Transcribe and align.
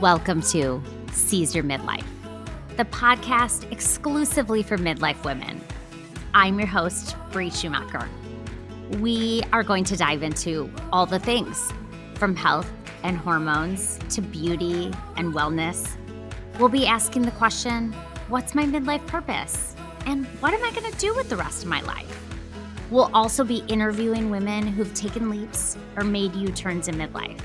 Welcome 0.00 0.40
to 0.42 0.82
Seize 1.12 1.54
Your 1.54 1.62
Midlife, 1.62 2.06
the 2.78 2.86
podcast 2.86 3.70
exclusively 3.70 4.62
for 4.62 4.78
midlife 4.78 5.22
women. 5.24 5.60
I'm 6.32 6.58
your 6.58 6.68
host, 6.68 7.16
Bree 7.32 7.50
Schumacher. 7.50 8.08
We 8.98 9.42
are 9.52 9.62
going 9.62 9.84
to 9.84 9.98
dive 9.98 10.22
into 10.22 10.72
all 10.90 11.04
the 11.04 11.18
things 11.18 11.70
from 12.14 12.34
health 12.34 12.72
and 13.02 13.18
hormones 13.18 13.98
to 14.08 14.22
beauty 14.22 14.90
and 15.18 15.34
wellness. 15.34 15.86
We'll 16.58 16.70
be 16.70 16.86
asking 16.86 17.22
the 17.22 17.32
question 17.32 17.92
what's 18.30 18.54
my 18.54 18.64
midlife 18.64 19.06
purpose? 19.06 19.76
And 20.06 20.24
what 20.40 20.54
am 20.54 20.64
I 20.64 20.70
going 20.70 20.90
to 20.90 20.98
do 20.98 21.14
with 21.14 21.28
the 21.28 21.36
rest 21.36 21.64
of 21.64 21.68
my 21.68 21.82
life? 21.82 22.24
We'll 22.90 23.10
also 23.12 23.44
be 23.44 23.62
interviewing 23.68 24.30
women 24.30 24.66
who've 24.66 24.94
taken 24.94 25.28
leaps 25.28 25.76
or 25.94 26.04
made 26.04 26.34
U 26.34 26.48
turns 26.52 26.88
in 26.88 26.94
midlife. 26.94 27.38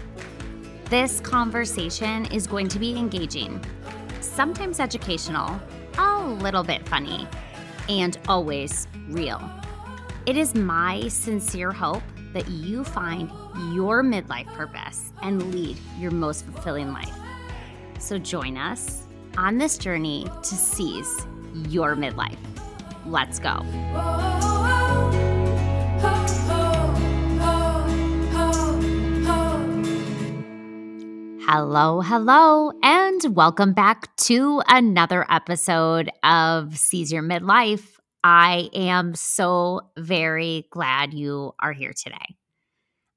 This 0.90 1.20
conversation 1.20 2.26
is 2.28 2.46
going 2.46 2.68
to 2.68 2.78
be 2.78 2.96
engaging, 2.96 3.60
sometimes 4.22 4.80
educational, 4.80 5.60
a 5.98 6.24
little 6.24 6.62
bit 6.62 6.88
funny, 6.88 7.28
and 7.90 8.20
always 8.28 8.88
real. 9.10 9.42
It 10.28 10.38
is 10.38 10.54
my 10.54 11.08
sincere 11.08 11.72
hope 11.72 12.04
that 12.34 12.48
you 12.50 12.84
find 12.84 13.32
your 13.74 14.04
midlife 14.04 14.46
purpose 14.54 15.12
and 15.24 15.52
lead 15.52 15.76
your 15.98 16.12
most 16.12 16.46
fulfilling 16.46 16.94
life. 16.94 17.18
So 17.98 18.20
join 18.20 18.56
us 18.56 19.08
on 19.40 19.58
this 19.58 19.80
journey 19.80 20.28
to 20.44 20.56
seize 20.56 21.26
your 21.68 21.96
midlife. 21.96 22.38
Let's 23.08 23.40
go. 23.40 24.45
Hello, 31.48 32.02
hello, 32.02 32.72
and 32.82 33.22
welcome 33.36 33.74
back 33.74 34.16
to 34.16 34.64
another 34.68 35.28
episode 35.30 36.10
of 36.24 36.76
Seize 36.76 37.14
Your 37.14 37.22
Midlife. 37.22 37.86
I 38.24 38.72
am 38.74 39.14
so 39.14 39.82
very 39.96 40.66
glad 40.72 41.14
you 41.14 41.54
are 41.60 41.72
here 41.72 41.94
today. 41.94 42.36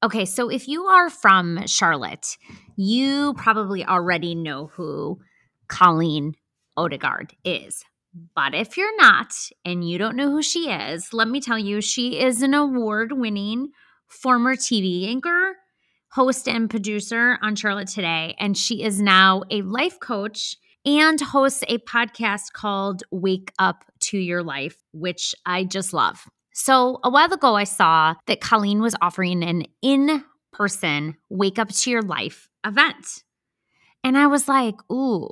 Okay, 0.05 0.27
so 0.27 0.51
if 0.51 0.69
you 0.69 0.83
are 0.83 1.09
from 1.09 1.67
Charlotte, 1.67 2.37
you 2.77 3.33
probably 3.33 3.83
already 3.83 4.35
know 4.35 4.67
who 4.75 5.19
Colleen 5.69 6.35
Odegaard 6.77 7.35
is. 7.47 7.83
But 8.35 8.55
if 8.55 8.77
you're 8.77 8.97
not 8.98 9.33
and 9.65 9.89
you 9.89 9.97
don't 9.97 10.17
know 10.17 10.31
who 10.31 10.42
she 10.42 10.69
is, 10.69 11.15
let 11.15 11.29
me 11.29 11.41
tell 11.41 11.59
you, 11.59 11.81
she 11.81 12.20
is 12.20 12.42
an 12.42 12.53
award 12.53 13.13
winning 13.13 13.70
former 14.07 14.55
TV 14.55 15.09
anchor 15.09 15.57
host 16.11 16.48
and 16.48 16.70
producer 16.70 17.39
on 17.42 17.56
Charlotte 17.56 17.89
Today, 17.89 18.34
and 18.39 18.56
she 18.56 18.83
is 18.83 19.01
now 19.01 19.42
a 19.51 19.62
life 19.62 20.01
coach 20.01 20.56
and 20.84 21.20
hosts 21.20 21.62
a 21.69 21.78
podcast 21.78 22.53
called 22.53 23.03
Wake 23.11 23.53
Up 23.59 23.84
to 24.01 24.19
Your 24.19 24.42
Life, 24.42 24.77
which 24.92 25.34
I 25.45 25.64
just 25.64 25.92
love. 25.92 26.25
So, 26.53 26.98
a 27.05 27.11
while 27.11 27.33
ago, 27.33 27.55
I 27.55 27.64
saw 27.64 28.14
that 28.27 28.41
Colleen 28.41 28.81
was 28.81 28.97
offering 29.01 29.45
an 29.45 29.64
in 29.83 30.25
person 30.53 31.17
Wake 31.29 31.59
Up 31.59 31.69
to 31.69 31.91
Your 31.91 32.03
Life 32.03 32.48
event. 32.67 33.23
And 34.03 34.17
I 34.17 34.27
was 34.27 34.48
like, 34.48 34.77
ooh, 34.91 35.29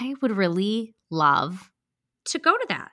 I 0.00 0.14
would 0.22 0.36
really 0.36 0.94
love 1.10 1.70
to 2.26 2.38
go 2.38 2.52
to 2.52 2.66
that. 2.70 2.90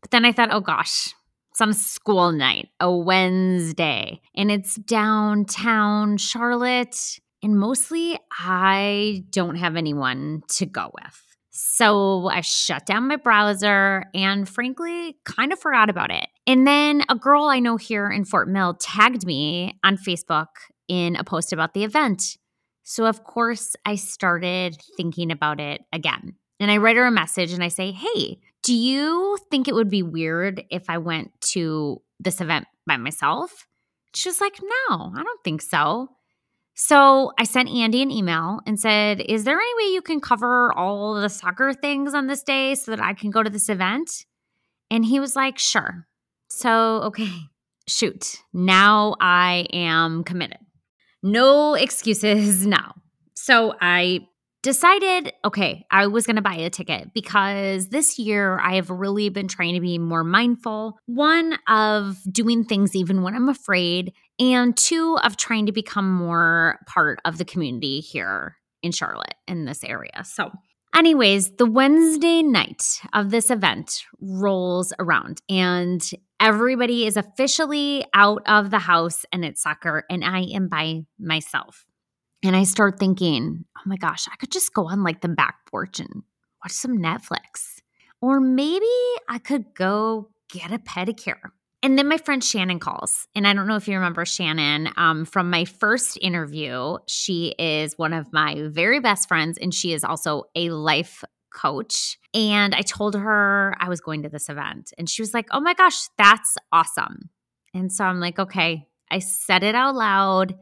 But 0.00 0.10
then 0.10 0.24
I 0.24 0.32
thought, 0.32 0.52
oh 0.52 0.60
gosh, 0.60 1.14
some 1.54 1.72
school 1.72 2.32
night, 2.32 2.68
a 2.80 2.94
Wednesday, 2.94 4.20
and 4.34 4.50
it's 4.50 4.74
downtown 4.76 6.16
Charlotte. 6.16 7.18
And 7.42 7.58
mostly 7.58 8.18
I 8.32 9.24
don't 9.30 9.56
have 9.56 9.76
anyone 9.76 10.42
to 10.50 10.66
go 10.66 10.90
with. 10.94 11.20
So 11.50 12.28
I 12.28 12.40
shut 12.40 12.84
down 12.84 13.06
my 13.06 13.16
browser 13.16 14.04
and 14.12 14.48
frankly 14.48 15.16
kind 15.24 15.52
of 15.52 15.58
forgot 15.60 15.88
about 15.88 16.10
it. 16.10 16.26
And 16.48 16.66
then 16.66 17.04
a 17.08 17.14
girl 17.14 17.44
I 17.44 17.60
know 17.60 17.76
here 17.76 18.10
in 18.10 18.24
Fort 18.24 18.48
Mill 18.48 18.74
tagged 18.74 19.24
me 19.24 19.78
on 19.84 19.96
Facebook 19.96 20.48
in 20.88 21.14
a 21.14 21.22
post 21.22 21.52
about 21.52 21.72
the 21.72 21.84
event. 21.84 22.38
So 22.82 23.06
of 23.06 23.22
course 23.22 23.76
I 23.86 23.94
started 23.94 24.76
thinking 24.96 25.30
about 25.30 25.60
it 25.60 25.82
again. 25.92 26.34
And 26.58 26.72
I 26.72 26.78
write 26.78 26.96
her 26.96 27.06
a 27.06 27.10
message 27.12 27.52
and 27.52 27.62
I 27.62 27.68
say, 27.68 27.92
Hey, 27.92 28.38
do 28.64 28.74
you 28.74 29.36
think 29.50 29.68
it 29.68 29.74
would 29.74 29.90
be 29.90 30.02
weird 30.02 30.64
if 30.70 30.88
I 30.88 30.98
went 30.98 31.30
to 31.52 32.00
this 32.18 32.40
event 32.40 32.66
by 32.86 32.96
myself? 32.96 33.66
She's 34.14 34.40
like, 34.40 34.58
No, 34.60 35.12
I 35.14 35.22
don't 35.22 35.44
think 35.44 35.62
so. 35.62 36.08
So 36.74 37.30
I 37.38 37.44
sent 37.44 37.68
Andy 37.68 38.02
an 38.02 38.10
email 38.10 38.60
and 38.66 38.80
said, 38.80 39.20
Is 39.20 39.44
there 39.44 39.60
any 39.60 39.84
way 39.84 39.92
you 39.92 40.00
can 40.02 40.20
cover 40.20 40.72
all 40.72 41.14
the 41.14 41.28
soccer 41.28 41.74
things 41.74 42.14
on 42.14 42.26
this 42.26 42.42
day 42.42 42.74
so 42.74 42.90
that 42.90 43.02
I 43.04 43.12
can 43.12 43.30
go 43.30 43.42
to 43.42 43.50
this 43.50 43.68
event? 43.68 44.24
And 44.90 45.04
he 45.04 45.20
was 45.20 45.36
like, 45.36 45.58
Sure. 45.58 46.06
So, 46.48 47.02
okay, 47.02 47.30
shoot. 47.86 48.36
Now 48.54 49.14
I 49.20 49.66
am 49.74 50.24
committed. 50.24 50.58
No 51.22 51.74
excuses 51.74 52.66
now. 52.66 52.94
So 53.34 53.74
I 53.78 54.20
decided, 54.64 55.30
okay, 55.44 55.84
I 55.90 56.06
was 56.06 56.26
going 56.26 56.36
to 56.36 56.42
buy 56.42 56.54
a 56.54 56.70
ticket 56.70 57.12
because 57.12 57.88
this 57.88 58.18
year 58.18 58.58
I 58.58 58.76
have 58.76 58.88
really 58.88 59.28
been 59.28 59.46
trying 59.46 59.74
to 59.74 59.80
be 59.80 59.98
more 59.98 60.24
mindful. 60.24 60.98
One, 61.04 61.58
of 61.68 62.18
doing 62.32 62.64
things 62.64 62.96
even 62.96 63.22
when 63.22 63.34
I'm 63.34 63.48
afraid, 63.48 64.14
and 64.38 64.76
two, 64.76 65.18
of 65.22 65.36
trying 65.36 65.66
to 65.66 65.72
become 65.72 66.10
more 66.10 66.80
part 66.86 67.20
of 67.24 67.36
the 67.36 67.44
community 67.44 68.00
here 68.00 68.56
in 68.82 68.90
Charlotte 68.90 69.34
in 69.46 69.66
this 69.66 69.84
area. 69.84 70.24
So, 70.24 70.50
anyways, 70.94 71.56
the 71.56 71.66
Wednesday 71.66 72.42
night 72.42 73.00
of 73.12 73.30
this 73.30 73.50
event 73.50 74.02
rolls 74.18 74.94
around 74.98 75.42
and 75.48 76.02
everybody 76.40 77.06
is 77.06 77.18
officially 77.18 78.04
out 78.14 78.42
of 78.46 78.70
the 78.70 78.78
house 78.78 79.26
and 79.30 79.44
it's 79.44 79.62
soccer, 79.62 80.04
and 80.08 80.24
I 80.24 80.40
am 80.40 80.68
by 80.68 81.02
myself. 81.18 81.84
And 82.44 82.54
I 82.54 82.64
start 82.64 82.98
thinking, 82.98 83.64
oh 83.74 83.82
my 83.86 83.96
gosh, 83.96 84.28
I 84.30 84.36
could 84.36 84.52
just 84.52 84.74
go 84.74 84.86
on 84.88 85.02
like 85.02 85.22
the 85.22 85.28
back 85.28 85.66
porch 85.66 85.98
and 85.98 86.22
watch 86.62 86.72
some 86.72 86.98
Netflix. 86.98 87.80
Or 88.20 88.38
maybe 88.38 88.84
I 89.28 89.38
could 89.38 89.74
go 89.74 90.28
get 90.50 90.70
a 90.70 90.78
pedicure. 90.78 91.40
And 91.82 91.98
then 91.98 92.06
my 92.06 92.18
friend 92.18 92.44
Shannon 92.44 92.80
calls. 92.80 93.26
And 93.34 93.46
I 93.46 93.54
don't 93.54 93.66
know 93.66 93.76
if 93.76 93.88
you 93.88 93.94
remember 93.94 94.26
Shannon 94.26 94.90
um, 94.96 95.24
from 95.24 95.48
my 95.48 95.64
first 95.64 96.18
interview. 96.20 96.98
She 97.06 97.54
is 97.58 97.96
one 97.96 98.12
of 98.12 98.30
my 98.30 98.68
very 98.68 99.00
best 99.00 99.26
friends, 99.26 99.58
and 99.58 99.72
she 99.72 99.94
is 99.94 100.04
also 100.04 100.44
a 100.54 100.68
life 100.68 101.24
coach. 101.54 102.18
And 102.34 102.74
I 102.74 102.82
told 102.82 103.14
her 103.14 103.74
I 103.78 103.88
was 103.88 104.00
going 104.00 104.22
to 104.22 104.28
this 104.28 104.50
event. 104.50 104.92
And 104.98 105.08
she 105.08 105.22
was 105.22 105.32
like, 105.32 105.46
oh 105.50 105.60
my 105.60 105.72
gosh, 105.72 106.08
that's 106.18 106.56
awesome. 106.72 107.30
And 107.72 107.90
so 107.90 108.04
I'm 108.04 108.20
like, 108.20 108.38
okay, 108.38 108.86
I 109.10 109.18
said 109.20 109.62
it 109.62 109.74
out 109.74 109.94
loud. 109.94 110.54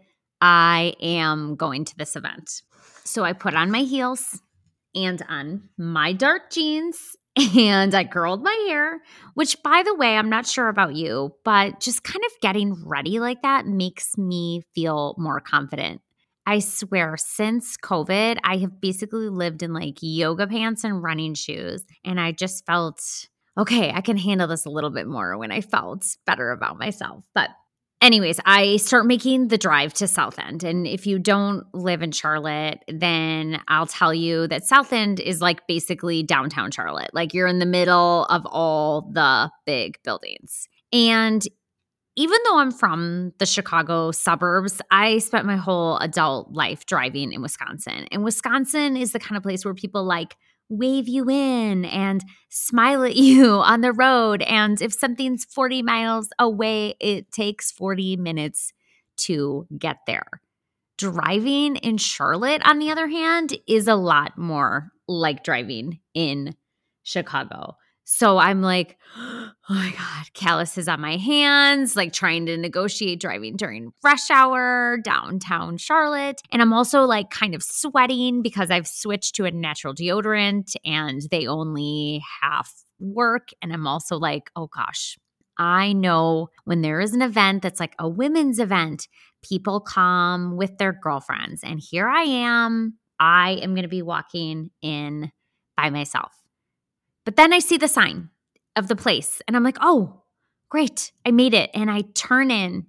I 0.43 0.95
am 1.01 1.55
going 1.55 1.85
to 1.85 1.97
this 1.97 2.17
event. 2.17 2.63
So 3.05 3.23
I 3.23 3.33
put 3.33 3.55
on 3.55 3.71
my 3.71 3.83
heels 3.83 4.43
and 4.93 5.23
on 5.29 5.69
my 5.79 6.13
dark 6.13 6.51
jeans 6.51 6.99
and 7.57 7.95
I 7.95 8.05
curled 8.05 8.43
my 8.43 8.67
hair, 8.69 9.01
which, 9.35 9.63
by 9.63 9.83
the 9.85 9.95
way, 9.95 10.17
I'm 10.17 10.29
not 10.29 10.47
sure 10.47 10.69
about 10.69 10.97
you, 10.97 11.33
but 11.45 11.81
just 11.81 12.03
kind 12.03 12.23
of 12.27 12.41
getting 12.41 12.85
ready 12.85 13.21
like 13.21 13.43
that 13.43 13.67
makes 13.67 14.19
me 14.19 14.63
feel 14.75 15.15
more 15.17 15.41
confident. 15.41 16.01
I 16.45 16.59
swear, 16.59 17.17
since 17.17 17.77
COVID, 17.77 18.39
I 18.43 18.57
have 18.57 18.81
basically 18.81 19.29
lived 19.29 19.63
in 19.63 19.73
like 19.73 19.99
yoga 20.01 20.49
pants 20.49 20.83
and 20.83 21.03
running 21.03 21.35
shoes. 21.35 21.85
And 22.05 22.21
I 22.21 22.33
just 22.33 22.67
felt, 22.67 23.01
okay, 23.57 23.93
I 23.93 24.01
can 24.01 24.17
handle 24.17 24.49
this 24.49 24.67
a 24.67 24.71
little 24.71 24.91
bit 24.91 25.07
more 25.07 25.39
when 25.39 25.53
I 25.53 25.61
felt 25.61 26.05
better 26.27 26.51
about 26.51 26.79
myself. 26.79 27.23
But 27.33 27.51
anyways, 28.03 28.41
I 28.45 28.77
start 28.77 29.07
making 29.07 29.49
the 29.49 29.57
drive 29.57 29.95
to 29.95 30.09
South 30.09 30.39
End. 30.39 30.65
And 30.65 30.87
if 30.87 31.07
you 31.07 31.19
don't 31.19 31.65
live 31.73 32.03
in 32.03 32.13
Charlotte, 32.13 32.81
then 32.89 33.61
I'll 33.69 33.87
tell 33.87 34.13
you 34.13 34.47
that 34.49 34.65
South 34.65 34.93
End 34.93 35.21
is 35.21 35.41
like 35.41 35.67
basically 35.67 36.23
downtown 36.23 36.71
Charlotte. 36.71 37.11
Like 37.15 37.33
you're 37.33 37.47
in 37.47 37.61
the 37.61 37.67
middle 37.67 38.27
of 38.27 38.45
all 38.45 39.11
the 39.13 39.51
big 39.65 39.99
buildings. 40.03 40.69
And 40.93 41.43
even 42.15 42.39
though 42.45 42.59
I'm 42.59 42.73
from 42.73 43.33
the 43.39 43.47
Chicago 43.47 44.11
suburbs, 44.11 44.83
I 44.91 45.19
spent 45.19 45.47
my 45.47 45.57
whole 45.57 45.97
adult 45.99 46.53
life 46.53 46.85
driving 46.85 47.33
in 47.33 47.41
Wisconsin. 47.41 48.07
And 48.13 48.23
Wisconsin 48.23 48.99
is 48.99 49.13
the 49.13 49.19
kind 49.19 49.37
of 49.37 49.43
place 49.43 49.65
where 49.65 49.73
people 49.73 50.05
like 50.05 50.37
wave 50.73 51.09
you 51.09 51.29
in 51.29 51.85
and 51.85 52.23
smile 52.49 53.05
at 53.05 53.17
you 53.17 53.53
on 53.55 53.81
the 53.81 53.93
road. 53.93 54.43
And 54.43 54.81
if 54.81 54.93
something's 54.93 55.45
40 55.45 55.83
miles 55.83 56.29
away, 56.39 56.95
it 57.01 57.31
takes 57.33 57.71
40 57.71 58.17
minutes 58.17 58.73
to 59.19 59.67
get 59.79 59.99
there. 60.07 60.41
Driving 60.99 61.77
in 61.77 61.97
Charlotte, 61.97 62.63
on 62.65 62.79
the 62.79 62.91
other 62.91 63.09
hand, 63.09 63.57
is 63.67 63.89
a 63.89 63.95
lot 63.95 64.39
more 64.39 64.91
like 65.09 65.43
driving 65.43 66.01
in 66.15 66.55
Chicago. 67.03 67.77
So 68.05 68.39
I'm 68.39 68.63
like, 68.63 68.97
oh 69.17 69.53
my 69.69 69.91
God, 69.91 70.33
calluses 70.35 70.89
on 70.89 71.01
my 71.01 71.17
hands, 71.17 71.97
like 71.97 72.13
trying 72.13 72.47
to 72.47 72.57
negotiate 72.57 73.21
driving 73.21 73.57
during 73.57 73.93
rush 74.03 74.31
hour 74.31 74.99
downtown 75.05 75.77
Charlotte. 75.77 76.43
And 76.51 76.61
I'm 76.61 76.73
also 76.73 77.03
like 77.05 77.31
kind 77.31 77.55
of 77.55 77.63
sweating 77.63 78.43
because 78.43 78.71
I've 78.71 78.89
switched 78.89 79.37
to 79.37 79.45
a 79.45 79.51
natural 79.51 79.95
deodorant 79.95 80.75
and 80.85 81.23
they 81.31 81.47
only 81.47 82.23
half 82.43 82.73
work. 82.99 83.49
And 83.63 83.73
I'm 83.73 83.87
also 83.87 84.17
like, 84.19 84.51
oh 84.57 84.69
gosh, 84.75 85.17
I 85.59 85.93
know 85.93 86.49
when 86.65 86.83
there 86.83 87.01
is 87.01 87.15
an 87.15 87.23
event 87.23 87.63
that's 87.63 87.81
like 87.81 87.95
a 87.99 88.09
women's 88.09 88.59
event, 88.59 89.07
people 89.43 89.81
come 89.81 90.57
with 90.57 90.79
their 90.79 90.93
girlfriends. 90.93 91.63
And 91.63 91.81
here 91.81 92.09
I 92.09 92.23
am. 92.23 92.99
I 93.21 93.53
am 93.63 93.75
going 93.75 93.83
to 93.83 93.89
be 93.89 94.03
walking 94.03 94.71
in 94.81 95.31
by 95.77 95.91
myself. 95.91 96.33
But 97.25 97.37
then 97.37 97.53
I 97.53 97.59
see 97.59 97.77
the 97.77 97.89
sign 97.89 98.31
of 98.77 98.89
the 98.89 98.97
place 98.97 99.41
and 99.47 99.57
I'm 99.57 99.63
like, 99.63 99.79
oh, 99.81 100.23
great, 100.69 101.13
I 101.25 101.31
made 101.31 101.55
it. 101.55 101.71
And 101.75 101.91
I 101.91 102.03
turn 102.15 102.51
in 102.51 102.87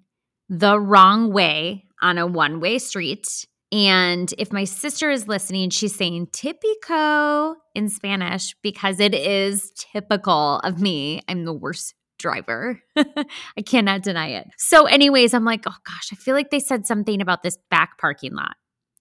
the 0.50 0.80
wrong 0.80 1.32
way 1.32 1.86
on 2.02 2.18
a 2.18 2.28
one 2.28 2.60
way 2.60 2.80
street. 2.80 3.46
And 3.72 4.32
if 4.38 4.52
my 4.52 4.66
sister 4.66 5.10
is 5.10 5.28
listening, 5.28 5.72
she's 5.72 5.96
saying 5.96 6.28
typico 6.28 7.56
in 7.74 7.90
Spanish 7.90 8.56
because 8.62 9.00
it 9.00 9.16
is 9.16 9.72
typical 9.76 10.60
of 10.60 10.80
me. 10.80 11.22
I'm 11.28 11.44
the 11.46 11.54
worst 11.54 11.96
driver. 12.20 12.80
I 12.96 13.62
cannot 13.66 14.04
deny 14.04 14.28
it. 14.30 14.48
So, 14.58 14.86
anyways, 14.86 15.34
I'm 15.34 15.44
like, 15.44 15.64
oh 15.68 15.76
gosh, 15.86 16.10
I 16.12 16.16
feel 16.16 16.36
like 16.36 16.52
they 16.52 16.60
said 16.60 16.86
something 16.86 17.20
about 17.20 17.42
this 17.42 17.58
back 17.72 17.98
parking 17.98 18.36
lot. 18.36 18.56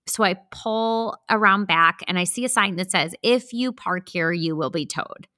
So 0.07 0.25
I 0.25 0.35
pull 0.51 1.17
around 1.31 1.67
back 1.67 2.01
and 2.09 2.19
I 2.19 2.25
see 2.25 2.45
a 2.45 2.49
sign 2.49 2.77
that 2.77 2.91
says, 2.91 3.15
if 3.23 3.53
you 3.53 3.73
park 3.73 4.09
here, 4.09 4.33
you 4.33 4.57
will 4.57 4.71
be 4.71 4.87
towed. 4.87 5.29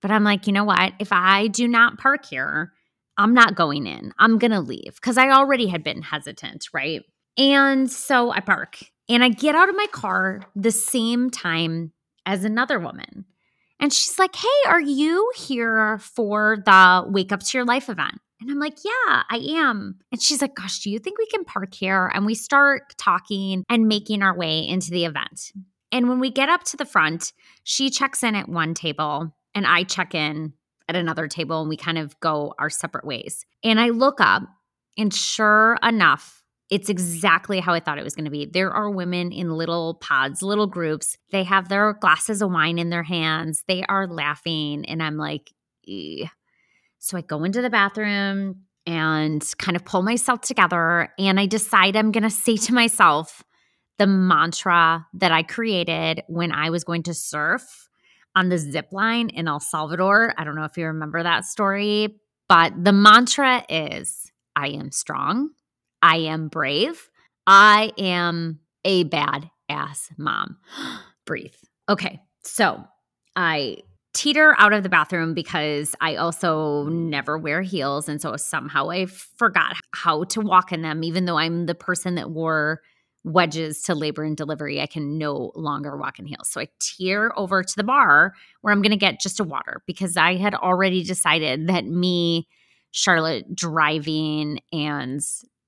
But 0.00 0.10
I'm 0.10 0.24
like, 0.24 0.46
you 0.46 0.52
know 0.52 0.64
what? 0.64 0.92
If 0.98 1.12
I 1.12 1.48
do 1.48 1.66
not 1.66 1.98
park 1.98 2.24
here, 2.26 2.72
I'm 3.16 3.34
not 3.34 3.56
going 3.56 3.86
in. 3.86 4.12
I'm 4.18 4.38
going 4.38 4.52
to 4.52 4.60
leave 4.60 4.94
because 4.94 5.18
I 5.18 5.30
already 5.30 5.66
had 5.66 5.82
been 5.82 6.02
hesitant, 6.02 6.68
right? 6.72 7.02
And 7.36 7.90
so 7.90 8.30
I 8.30 8.40
park 8.40 8.78
and 9.08 9.24
I 9.24 9.28
get 9.28 9.56
out 9.56 9.68
of 9.68 9.76
my 9.76 9.86
car 9.90 10.42
the 10.54 10.70
same 10.70 11.30
time 11.30 11.92
as 12.24 12.44
another 12.44 12.78
woman. 12.78 13.24
And 13.80 13.92
she's 13.92 14.18
like, 14.18 14.36
Hey, 14.36 14.68
are 14.68 14.80
you 14.80 15.30
here 15.36 15.98
for 15.98 16.58
the 16.64 17.04
Wake 17.08 17.32
Up 17.32 17.40
to 17.40 17.58
Your 17.58 17.64
Life 17.64 17.88
event? 17.88 18.18
And 18.40 18.50
I'm 18.50 18.58
like, 18.58 18.78
Yeah, 18.84 19.22
I 19.30 19.40
am. 19.56 19.98
And 20.12 20.22
she's 20.22 20.40
like, 20.40 20.54
Gosh, 20.54 20.80
do 20.80 20.90
you 20.90 20.98
think 20.98 21.18
we 21.18 21.26
can 21.26 21.44
park 21.44 21.74
here? 21.74 22.10
And 22.14 22.26
we 22.26 22.34
start 22.34 22.94
talking 22.96 23.64
and 23.68 23.88
making 23.88 24.22
our 24.22 24.36
way 24.36 24.66
into 24.66 24.90
the 24.90 25.04
event. 25.04 25.52
And 25.90 26.08
when 26.08 26.20
we 26.20 26.30
get 26.30 26.48
up 26.48 26.64
to 26.64 26.76
the 26.76 26.84
front, 26.84 27.32
she 27.64 27.90
checks 27.90 28.22
in 28.22 28.34
at 28.34 28.48
one 28.48 28.74
table 28.74 29.34
and 29.54 29.66
I 29.66 29.84
check 29.84 30.14
in 30.14 30.52
at 30.88 30.96
another 30.96 31.28
table 31.28 31.60
and 31.60 31.68
we 31.68 31.76
kind 31.76 31.98
of 31.98 32.18
go 32.20 32.54
our 32.58 32.70
separate 32.70 33.04
ways. 33.04 33.44
And 33.62 33.80
I 33.80 33.88
look 33.88 34.20
up, 34.20 34.42
and 34.96 35.12
sure 35.12 35.78
enough, 35.82 36.42
it's 36.70 36.88
exactly 36.88 37.60
how 37.60 37.72
I 37.72 37.80
thought 37.80 37.98
it 37.98 38.04
was 38.04 38.14
going 38.14 38.26
to 38.26 38.30
be. 38.30 38.44
There 38.44 38.70
are 38.70 38.90
women 38.90 39.32
in 39.32 39.50
little 39.50 39.94
pods, 39.94 40.42
little 40.42 40.66
groups. 40.66 41.16
They 41.30 41.44
have 41.44 41.68
their 41.68 41.94
glasses 41.94 42.42
of 42.42 42.50
wine 42.50 42.78
in 42.78 42.90
their 42.90 43.02
hands. 43.02 43.64
They 43.66 43.84
are 43.84 44.06
laughing. 44.06 44.84
And 44.84 45.02
I'm 45.02 45.16
like, 45.16 45.52
so 47.08 47.16
I 47.16 47.22
go 47.22 47.42
into 47.42 47.62
the 47.62 47.70
bathroom 47.70 48.64
and 48.86 49.42
kind 49.58 49.76
of 49.76 49.84
pull 49.86 50.02
myself 50.02 50.42
together. 50.42 51.08
And 51.18 51.40
I 51.40 51.46
decide 51.46 51.96
I'm 51.96 52.12
going 52.12 52.22
to 52.22 52.30
say 52.30 52.56
to 52.58 52.74
myself 52.74 53.42
the 53.96 54.06
mantra 54.06 55.06
that 55.14 55.32
I 55.32 55.42
created 55.42 56.22
when 56.28 56.52
I 56.52 56.68
was 56.68 56.84
going 56.84 57.04
to 57.04 57.14
surf 57.14 57.88
on 58.36 58.50
the 58.50 58.58
zip 58.58 58.88
line 58.92 59.30
in 59.30 59.48
El 59.48 59.58
Salvador. 59.58 60.34
I 60.36 60.44
don't 60.44 60.54
know 60.54 60.64
if 60.64 60.76
you 60.76 60.84
remember 60.84 61.22
that 61.22 61.46
story, 61.46 62.20
but 62.46 62.72
the 62.84 62.92
mantra 62.92 63.64
is 63.70 64.30
I 64.54 64.68
am 64.68 64.92
strong. 64.92 65.50
I 66.02 66.18
am 66.18 66.48
brave. 66.48 67.08
I 67.46 67.92
am 67.96 68.60
a 68.84 69.04
bad 69.04 69.50
ass 69.70 70.10
mom. 70.18 70.58
Breathe. 71.24 71.54
Okay. 71.88 72.20
So 72.42 72.84
I 73.34 73.78
teeter 74.18 74.56
out 74.58 74.72
of 74.72 74.82
the 74.82 74.88
bathroom 74.88 75.32
because 75.32 75.94
I 76.00 76.16
also 76.16 76.88
never 76.88 77.38
wear 77.38 77.62
heels. 77.62 78.08
And 78.08 78.20
so 78.20 78.34
somehow 78.36 78.90
I 78.90 79.06
forgot 79.06 79.76
how 79.94 80.24
to 80.24 80.40
walk 80.40 80.72
in 80.72 80.82
them, 80.82 81.04
even 81.04 81.24
though 81.24 81.38
I'm 81.38 81.66
the 81.66 81.74
person 81.76 82.16
that 82.16 82.32
wore 82.32 82.80
wedges 83.22 83.80
to 83.82 83.94
labor 83.94 84.24
and 84.24 84.36
delivery. 84.36 84.80
I 84.80 84.86
can 84.86 85.18
no 85.18 85.52
longer 85.54 85.96
walk 85.96 86.18
in 86.18 86.26
heels. 86.26 86.48
So 86.48 86.60
I 86.60 86.68
tear 86.80 87.38
over 87.38 87.62
to 87.62 87.76
the 87.76 87.84
bar 87.84 88.34
where 88.62 88.72
I'm 88.72 88.82
going 88.82 88.90
to 88.90 88.96
get 88.96 89.20
just 89.20 89.38
a 89.38 89.44
water 89.44 89.82
because 89.86 90.16
I 90.16 90.34
had 90.34 90.54
already 90.54 91.04
decided 91.04 91.68
that 91.68 91.84
me, 91.84 92.48
Charlotte, 92.90 93.54
driving 93.54 94.58
and 94.72 95.20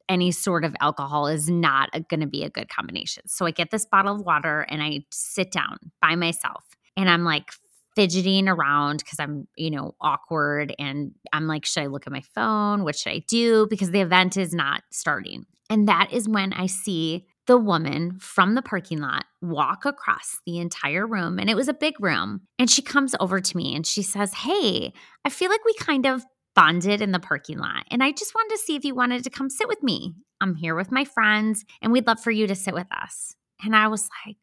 any 0.08 0.32
sort 0.32 0.64
of 0.64 0.74
alcohol 0.80 1.28
is 1.28 1.48
not 1.48 1.90
going 2.08 2.20
to 2.20 2.26
be 2.26 2.42
a 2.42 2.50
good 2.50 2.68
combination. 2.68 3.28
So 3.28 3.46
I 3.46 3.52
get 3.52 3.70
this 3.70 3.86
bottle 3.86 4.16
of 4.16 4.22
water 4.22 4.62
and 4.68 4.82
I 4.82 5.04
sit 5.12 5.52
down 5.52 5.78
by 6.02 6.16
myself 6.16 6.64
and 6.96 7.08
I'm 7.08 7.22
like 7.22 7.52
fidgeting 7.96 8.48
around 8.48 8.98
because 8.98 9.18
I'm, 9.18 9.46
you 9.56 9.70
know, 9.70 9.94
awkward. 10.00 10.74
And 10.78 11.12
I'm 11.32 11.46
like, 11.46 11.66
should 11.66 11.82
I 11.82 11.86
look 11.86 12.06
at 12.06 12.12
my 12.12 12.22
phone? 12.34 12.84
What 12.84 12.96
should 12.96 13.12
I 13.12 13.22
do? 13.26 13.66
Because 13.68 13.90
the 13.90 14.00
event 14.00 14.36
is 14.36 14.54
not 14.54 14.82
starting. 14.92 15.46
And 15.68 15.88
that 15.88 16.12
is 16.12 16.28
when 16.28 16.52
I 16.52 16.66
see 16.66 17.26
the 17.46 17.56
woman 17.56 18.18
from 18.20 18.54
the 18.54 18.62
parking 18.62 19.00
lot 19.00 19.24
walk 19.40 19.84
across 19.84 20.38
the 20.46 20.58
entire 20.58 21.06
room. 21.06 21.38
And 21.38 21.48
it 21.48 21.56
was 21.56 21.68
a 21.68 21.74
big 21.74 21.94
room. 22.00 22.42
And 22.58 22.70
she 22.70 22.82
comes 22.82 23.14
over 23.18 23.40
to 23.40 23.56
me 23.56 23.74
and 23.74 23.86
she 23.86 24.02
says, 24.02 24.34
Hey, 24.34 24.92
I 25.24 25.30
feel 25.30 25.50
like 25.50 25.64
we 25.64 25.74
kind 25.74 26.06
of 26.06 26.24
bonded 26.54 27.00
in 27.00 27.12
the 27.12 27.18
parking 27.18 27.58
lot. 27.58 27.84
And 27.90 28.02
I 28.02 28.12
just 28.12 28.34
wanted 28.34 28.54
to 28.56 28.62
see 28.62 28.76
if 28.76 28.84
you 28.84 28.94
wanted 28.94 29.24
to 29.24 29.30
come 29.30 29.48
sit 29.48 29.68
with 29.68 29.82
me. 29.82 30.14
I'm 30.40 30.54
here 30.54 30.74
with 30.74 30.92
my 30.92 31.04
friends 31.04 31.64
and 31.82 31.92
we'd 31.92 32.06
love 32.06 32.20
for 32.20 32.30
you 32.30 32.46
to 32.46 32.54
sit 32.54 32.74
with 32.74 32.88
us. 32.90 33.34
And 33.64 33.74
I 33.74 33.88
was 33.88 34.08
like, 34.26 34.36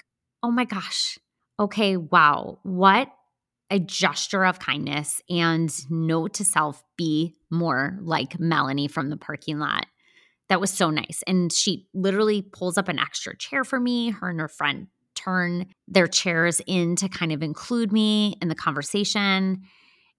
Oh 0.43 0.51
my 0.51 0.65
gosh. 0.65 1.17
Okay, 1.59 1.97
wow. 1.97 2.59
What 2.63 3.09
a 3.69 3.79
gesture 3.79 4.45
of 4.45 4.59
kindness 4.59 5.21
and 5.29 5.73
note 5.89 6.33
to 6.35 6.45
self 6.45 6.83
be 6.95 7.35
more 7.49 7.97
like 8.01 8.39
Melanie 8.39 8.87
from 8.87 9.09
the 9.09 9.17
parking 9.17 9.59
lot. 9.59 9.85
That 10.49 10.61
was 10.61 10.71
so 10.71 10.89
nice. 10.89 11.23
And 11.27 11.51
she 11.51 11.87
literally 11.93 12.41
pulls 12.41 12.77
up 12.77 12.87
an 12.87 12.99
extra 12.99 13.35
chair 13.35 13.63
for 13.63 13.79
me. 13.79 14.11
Her 14.11 14.29
and 14.29 14.39
her 14.39 14.47
friend 14.47 14.87
turn 15.15 15.65
their 15.87 16.07
chairs 16.07 16.61
in 16.65 16.95
to 16.97 17.09
kind 17.09 17.31
of 17.31 17.43
include 17.43 17.91
me 17.91 18.37
in 18.41 18.47
the 18.47 18.55
conversation. 18.55 19.63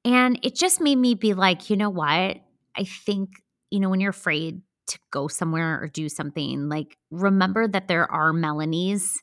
And 0.04 0.38
it 0.42 0.54
just 0.54 0.80
made 0.80 0.96
me 0.96 1.14
be 1.14 1.34
like, 1.34 1.70
you 1.70 1.76
know 1.76 1.90
what? 1.90 2.38
I 2.76 2.84
think, 2.84 3.30
you 3.70 3.80
know, 3.80 3.88
when 3.88 4.00
you're 4.00 4.10
afraid 4.10 4.60
to 4.88 4.98
go 5.10 5.28
somewhere 5.28 5.80
or 5.80 5.88
do 5.88 6.08
something, 6.08 6.68
like 6.68 6.98
remember 7.10 7.66
that 7.66 7.88
there 7.88 8.10
are 8.10 8.32
Melanies 8.32 9.16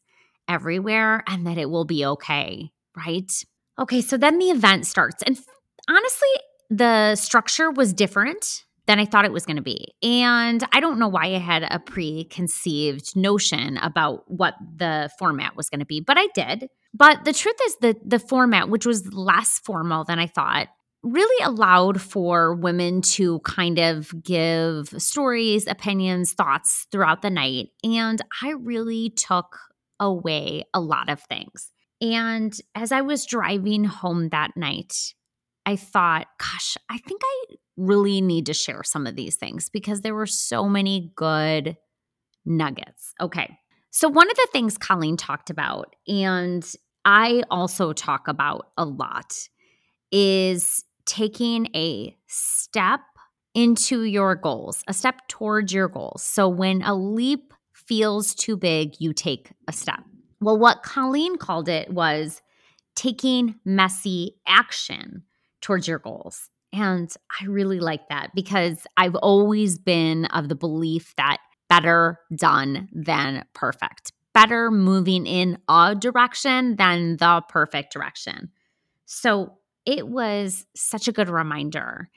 everywhere 0.48 1.24
and 1.28 1.46
that 1.48 1.58
it 1.58 1.70
will 1.70 1.86
be 1.86 2.06
okay, 2.06 2.72
right? 2.96 3.32
Okay, 3.77 4.01
so 4.01 4.17
then 4.17 4.39
the 4.39 4.51
event 4.51 4.86
starts. 4.88 5.22
And 5.24 5.38
honestly, 5.89 6.29
the 6.70 7.15
structure 7.15 7.72
was 7.72 7.94
different 7.94 8.63
than 8.88 9.00
I 9.00 9.05
thought 9.05 9.25
it 9.25 9.32
was 9.32 9.46
going 9.46 9.55
to 9.58 9.63
be. 9.63 9.94
And 10.03 10.63
I 10.72 10.79
don't 10.79 11.00
know 11.00 11.08
why 11.08 11.25
I 11.25 11.39
had 11.39 11.63
a 11.63 11.79
preconceived 11.79 13.15
notion 13.15 13.77
about 13.77 14.29
what 14.29 14.53
the 14.77 15.10
format 15.17 15.55
was 15.55 15.70
going 15.70 15.79
to 15.79 15.86
be, 15.86 16.01
but 16.01 16.17
I 16.17 16.27
did. 16.36 16.70
But 16.94 17.25
the 17.25 17.34
truth 17.34 17.58
is 17.65 17.77
that 17.82 18.10
the 18.10 18.20
format, 18.20 18.70
which 18.70 18.86
was 18.86 19.12
less 19.13 19.60
formal 19.60 20.03
than 20.03 20.20
I 20.20 20.27
thought, 20.27 20.67
really 21.03 21.44
allowed 21.44 22.00
for 22.01 22.55
women 22.55 23.01
to 23.01 23.39
kind 23.39 23.79
of 23.79 24.24
give 24.24 24.89
stories, 24.98 25.67
opinions, 25.67 26.34
thoughts 26.34 26.88
throughout 26.91 27.22
the 27.22 27.29
night. 27.29 27.70
And 27.84 28.22
I 28.41 28.51
really 28.51 29.10
took 29.10 29.58
away 30.00 30.63
a 30.74 30.79
lot 30.79 31.10
of 31.10 31.22
things. 31.22 31.72
And 32.02 32.56
as 32.74 32.92
I 32.92 33.02
was 33.02 33.25
driving 33.25 33.84
home 33.84 34.30
that 34.30 34.56
night, 34.56 35.14
I 35.66 35.75
thought, 35.75 36.28
gosh, 36.40 36.78
I 36.90 36.98
think 37.00 37.22
I 37.24 37.56
really 37.78 38.22
need 38.22 38.46
to 38.48 38.54
share 38.54 38.84
some 38.84 39.08
of 39.08 39.16
these 39.16 39.36
things 39.36 39.70
because 39.70 40.02
there 40.02 40.16
were 40.16 40.28
so 40.28 40.70
many 40.70 41.12
good 41.16 41.78
nuggets. 42.46 43.14
Okay. 43.20 43.58
So, 43.92 44.10
one 44.10 44.30
of 44.30 44.36
the 44.36 44.48
things 44.52 44.78
Colleen 44.78 45.18
talked 45.18 45.50
about, 45.50 45.96
and 46.08 46.70
I 47.06 47.44
also 47.50 47.94
talk 47.94 48.28
about 48.28 48.68
a 48.78 48.86
lot, 48.86 49.34
is 50.12 50.84
taking 51.06 51.68
a 51.75 52.16
step 52.28 53.00
into 53.54 54.04
your 54.04 54.36
goals, 54.36 54.84
a 54.88 54.94
step 54.94 55.22
towards 55.30 55.74
your 55.74 55.88
goals. 55.88 56.24
So, 56.24 56.50
when 56.50 56.82
a 56.82 56.94
leap 56.94 57.54
feels 57.74 58.36
too 58.36 58.58
big, 58.58 58.96
you 59.00 59.14
take 59.14 59.52
a 59.68 59.72
step. 59.72 60.04
Well, 60.46 60.60
what 60.60 60.84
Colleen 60.84 61.38
called 61.38 61.68
it 61.68 61.90
was 61.90 62.44
taking 62.94 63.56
messy 63.66 64.36
action 64.46 65.24
towards 65.60 65.88
your 65.88 65.98
goals. 65.98 66.52
And 66.72 67.12
I 67.42 67.46
really 67.46 67.80
like 67.80 68.10
that 68.10 68.30
because 68.36 68.86
I've 68.96 69.16
always 69.16 69.80
been 69.80 70.25
of 70.25 70.48
the 70.48 70.54
belief 70.54 71.16
that 71.18 71.40
better 71.68 72.20
done 72.36 72.90
than 72.94 73.44
perfect, 73.56 74.12
better 74.36 74.70
moving 74.70 75.25
in 75.25 75.58
a 75.68 75.96
direction 75.96 76.75
than 76.75 77.18
the 77.18 77.42
perfect 77.50 77.92
direction. 77.92 78.52
So 79.08 79.58
it 79.84 80.08
was 80.08 80.68
such 80.75 81.08
a 81.08 81.12
good 81.12 81.30
reminder. 81.30 82.12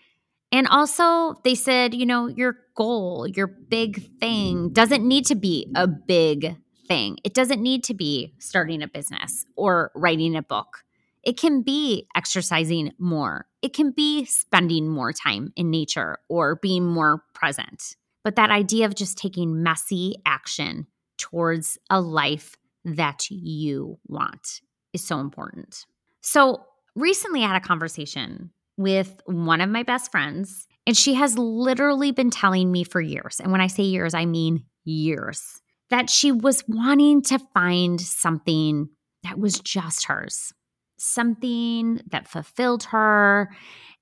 And 0.52 0.68
also, 0.68 1.40
they 1.44 1.54
said, 1.54 1.94
you 1.94 2.04
know, 2.04 2.26
your 2.26 2.58
goal, 2.74 3.26
your 3.26 3.46
big 3.46 4.18
thing 4.20 4.68
doesn't 4.74 5.02
need 5.02 5.24
to 5.26 5.34
be 5.34 5.72
a 5.74 5.86
big 5.86 6.58
It 6.88 7.34
doesn't 7.34 7.62
need 7.62 7.84
to 7.84 7.94
be 7.94 8.34
starting 8.38 8.82
a 8.82 8.88
business 8.88 9.44
or 9.56 9.90
writing 9.94 10.36
a 10.36 10.42
book. 10.42 10.84
It 11.22 11.38
can 11.38 11.62
be 11.62 12.06
exercising 12.16 12.92
more. 12.98 13.46
It 13.60 13.74
can 13.74 13.90
be 13.90 14.24
spending 14.24 14.88
more 14.88 15.12
time 15.12 15.52
in 15.56 15.70
nature 15.70 16.18
or 16.28 16.56
being 16.56 16.86
more 16.86 17.22
present. 17.34 17.96
But 18.24 18.36
that 18.36 18.50
idea 18.50 18.86
of 18.86 18.94
just 18.94 19.18
taking 19.18 19.62
messy 19.62 20.14
action 20.24 20.86
towards 21.18 21.78
a 21.90 22.00
life 22.00 22.56
that 22.84 23.30
you 23.30 23.98
want 24.06 24.60
is 24.92 25.04
so 25.04 25.18
important. 25.20 25.86
So, 26.20 26.64
recently 26.94 27.44
I 27.44 27.48
had 27.48 27.62
a 27.62 27.66
conversation 27.66 28.50
with 28.76 29.20
one 29.26 29.60
of 29.60 29.68
my 29.68 29.82
best 29.82 30.10
friends, 30.10 30.66
and 30.86 30.96
she 30.96 31.14
has 31.14 31.36
literally 31.36 32.12
been 32.12 32.30
telling 32.30 32.72
me 32.72 32.84
for 32.84 33.00
years, 33.00 33.40
and 33.40 33.52
when 33.52 33.60
I 33.60 33.66
say 33.66 33.82
years, 33.82 34.14
I 34.14 34.24
mean 34.24 34.64
years, 34.84 35.60
that 35.90 36.10
she 36.10 36.32
was 36.32 36.64
wanting 36.68 37.22
to 37.22 37.38
find 37.54 38.00
something 38.00 38.88
that 39.22 39.38
was 39.38 39.60
just 39.60 40.04
hers, 40.04 40.52
something 40.98 42.00
that 42.10 42.28
fulfilled 42.28 42.84
her 42.84 43.50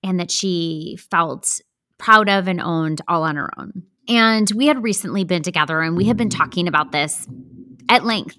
and 0.03 0.21
that 0.21 0.31
she 0.31 0.99
felt 1.11 1.61
proud 1.99 2.29
of 2.29 2.49
and 2.49 2.61
owned 2.61 3.01
all 3.09 3.23
on 3.23 3.37
her 3.37 3.51
own. 3.59 3.83
And 4.09 4.51
we 4.55 4.67
had 4.67 4.83
recently 4.83 5.25
been 5.25 5.43
together 5.43 5.81
and 5.81 5.97
we 5.97 6.05
had 6.05 6.17
been 6.17 6.29
talking 6.29 6.69
about 6.69 6.93
this 6.93 7.27
at 7.89 8.05
length. 8.05 8.37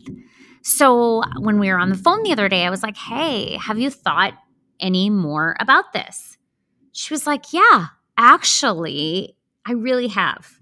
So 0.61 1.23
when 1.39 1.59
we 1.59 1.69
were 1.69 1.79
on 1.79 1.89
the 1.89 1.97
phone 1.97 2.23
the 2.23 2.31
other 2.31 2.49
day, 2.49 2.65
I 2.65 2.69
was 2.69 2.83
like, 2.83 2.97
hey, 2.97 3.57
have 3.57 3.79
you 3.79 3.89
thought 3.89 4.33
any 4.79 5.09
more 5.09 5.55
about 5.59 5.93
this? 5.93 6.37
She 6.91 7.13
was 7.13 7.25
like, 7.25 7.53
yeah, 7.53 7.87
actually, 8.17 9.35
I 9.65 9.73
really 9.73 10.07
have. 10.07 10.59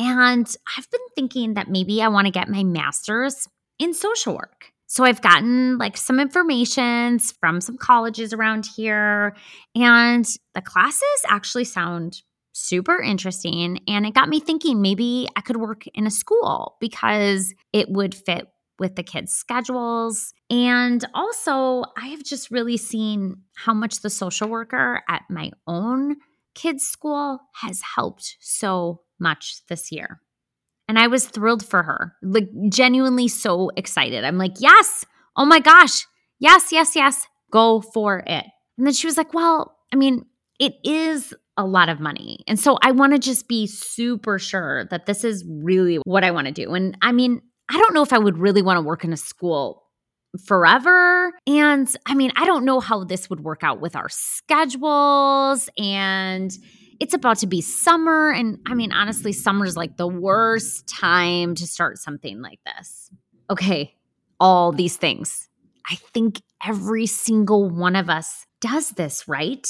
And 0.00 0.46
I've 0.78 0.90
been 0.90 1.00
thinking 1.14 1.54
that 1.54 1.68
maybe 1.68 2.00
I 2.00 2.08
want 2.08 2.26
to 2.26 2.30
get 2.30 2.48
my 2.48 2.64
master's 2.64 3.46
in 3.78 3.92
social 3.92 4.34
work. 4.34 4.72
So 4.86 5.04
I've 5.04 5.20
gotten 5.20 5.76
like 5.76 5.98
some 5.98 6.18
information 6.18 7.18
from 7.18 7.60
some 7.60 7.76
colleges 7.76 8.32
around 8.32 8.66
here, 8.74 9.36
and 9.74 10.26
the 10.54 10.62
classes 10.62 11.02
actually 11.28 11.64
sound 11.64 12.22
super 12.52 13.00
interesting. 13.00 13.80
And 13.86 14.06
it 14.06 14.14
got 14.14 14.30
me 14.30 14.40
thinking 14.40 14.80
maybe 14.80 15.28
I 15.36 15.42
could 15.42 15.58
work 15.58 15.84
in 15.94 16.06
a 16.06 16.10
school 16.10 16.76
because 16.80 17.54
it 17.74 17.90
would 17.90 18.14
fit 18.14 18.48
with 18.78 18.96
the 18.96 19.02
kids' 19.02 19.34
schedules. 19.34 20.32
And 20.48 21.04
also, 21.12 21.84
I 21.98 22.06
have 22.08 22.24
just 22.24 22.50
really 22.50 22.78
seen 22.78 23.42
how 23.54 23.74
much 23.74 24.00
the 24.00 24.10
social 24.10 24.48
worker 24.48 25.02
at 25.10 25.24
my 25.28 25.50
own 25.66 26.16
kids' 26.54 26.86
school 26.86 27.38
has 27.56 27.82
helped 27.82 28.38
so 28.40 29.02
much 29.20 29.66
this 29.68 29.92
year. 29.92 30.20
And 30.88 30.98
I 30.98 31.06
was 31.06 31.26
thrilled 31.26 31.64
for 31.64 31.82
her, 31.82 32.14
like 32.22 32.48
genuinely 32.68 33.28
so 33.28 33.70
excited. 33.76 34.24
I'm 34.24 34.38
like, 34.38 34.54
yes, 34.58 35.04
oh 35.36 35.44
my 35.44 35.60
gosh, 35.60 36.06
yes, 36.40 36.72
yes, 36.72 36.96
yes, 36.96 37.26
go 37.52 37.80
for 37.80 38.24
it. 38.26 38.44
And 38.76 38.86
then 38.86 38.94
she 38.94 39.06
was 39.06 39.16
like, 39.16 39.32
well, 39.32 39.76
I 39.92 39.96
mean, 39.96 40.24
it 40.58 40.74
is 40.84 41.32
a 41.56 41.64
lot 41.64 41.88
of 41.88 42.00
money. 42.00 42.42
And 42.48 42.58
so 42.58 42.78
I 42.82 42.90
want 42.90 43.12
to 43.12 43.18
just 43.18 43.46
be 43.46 43.66
super 43.66 44.38
sure 44.38 44.86
that 44.86 45.06
this 45.06 45.24
is 45.24 45.44
really 45.46 45.96
what 46.04 46.24
I 46.24 46.30
want 46.30 46.46
to 46.46 46.52
do. 46.52 46.74
And 46.74 46.96
I 47.02 47.12
mean, 47.12 47.42
I 47.70 47.78
don't 47.78 47.94
know 47.94 48.02
if 48.02 48.12
I 48.12 48.18
would 48.18 48.38
really 48.38 48.62
want 48.62 48.78
to 48.78 48.82
work 48.82 49.04
in 49.04 49.12
a 49.12 49.16
school 49.16 49.84
forever. 50.46 51.32
And 51.46 51.88
I 52.06 52.14
mean, 52.14 52.32
I 52.36 52.46
don't 52.46 52.64
know 52.64 52.80
how 52.80 53.04
this 53.04 53.28
would 53.30 53.40
work 53.40 53.62
out 53.62 53.80
with 53.80 53.94
our 53.94 54.08
schedules. 54.08 55.68
And 55.78 56.50
it's 57.00 57.14
about 57.14 57.38
to 57.38 57.46
be 57.46 57.62
summer. 57.62 58.30
And 58.30 58.58
I 58.66 58.74
mean, 58.74 58.92
honestly, 58.92 59.32
summer 59.32 59.64
is 59.64 59.76
like 59.76 59.96
the 59.96 60.06
worst 60.06 60.86
time 60.86 61.54
to 61.56 61.66
start 61.66 61.98
something 61.98 62.42
like 62.42 62.60
this. 62.64 63.10
Okay, 63.48 63.96
all 64.38 64.70
these 64.70 64.96
things. 64.96 65.48
I 65.90 65.96
think 65.96 66.42
every 66.64 67.06
single 67.06 67.68
one 67.68 67.96
of 67.96 68.10
us 68.10 68.46
does 68.60 68.90
this, 68.90 69.26
right? 69.26 69.66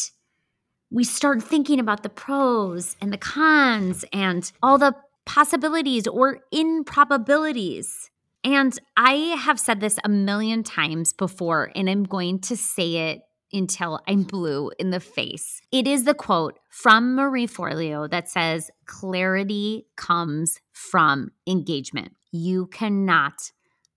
We 0.91 1.05
start 1.05 1.43
thinking 1.43 1.79
about 1.79 2.03
the 2.03 2.09
pros 2.09 2.97
and 3.01 3.13
the 3.13 3.19
cons 3.19 4.05
and 4.13 4.51
all 4.61 4.77
the 4.77 4.95
possibilities 5.25 6.09
or 6.09 6.41
improbabilities. 6.51 8.11
And 8.43 8.77
I 8.97 9.13
have 9.39 9.61
said 9.61 9.81
this 9.81 9.99
a 10.03 10.09
million 10.09 10.65
times 10.65 11.13
before, 11.13 11.71
and 11.77 11.89
I'm 11.89 12.03
going 12.05 12.41
to 12.41 12.57
say 12.57 13.13
it 13.13 13.21
until 13.53 14.01
I'm 14.07 14.23
blue 14.23 14.71
in 14.79 14.91
the 14.91 15.01
face. 15.01 15.61
It 15.73 15.87
is 15.87 16.05
the 16.05 16.15
quote 16.15 16.59
from 16.71 17.15
Marie 17.15 17.47
Forleo 17.47 18.11
that 18.11 18.29
says, 18.29 18.71
Clarity 18.87 19.87
comes 19.97 20.61
from 20.73 21.33
engagement. 21.47 22.13
You 22.33 22.67
cannot 22.67 23.53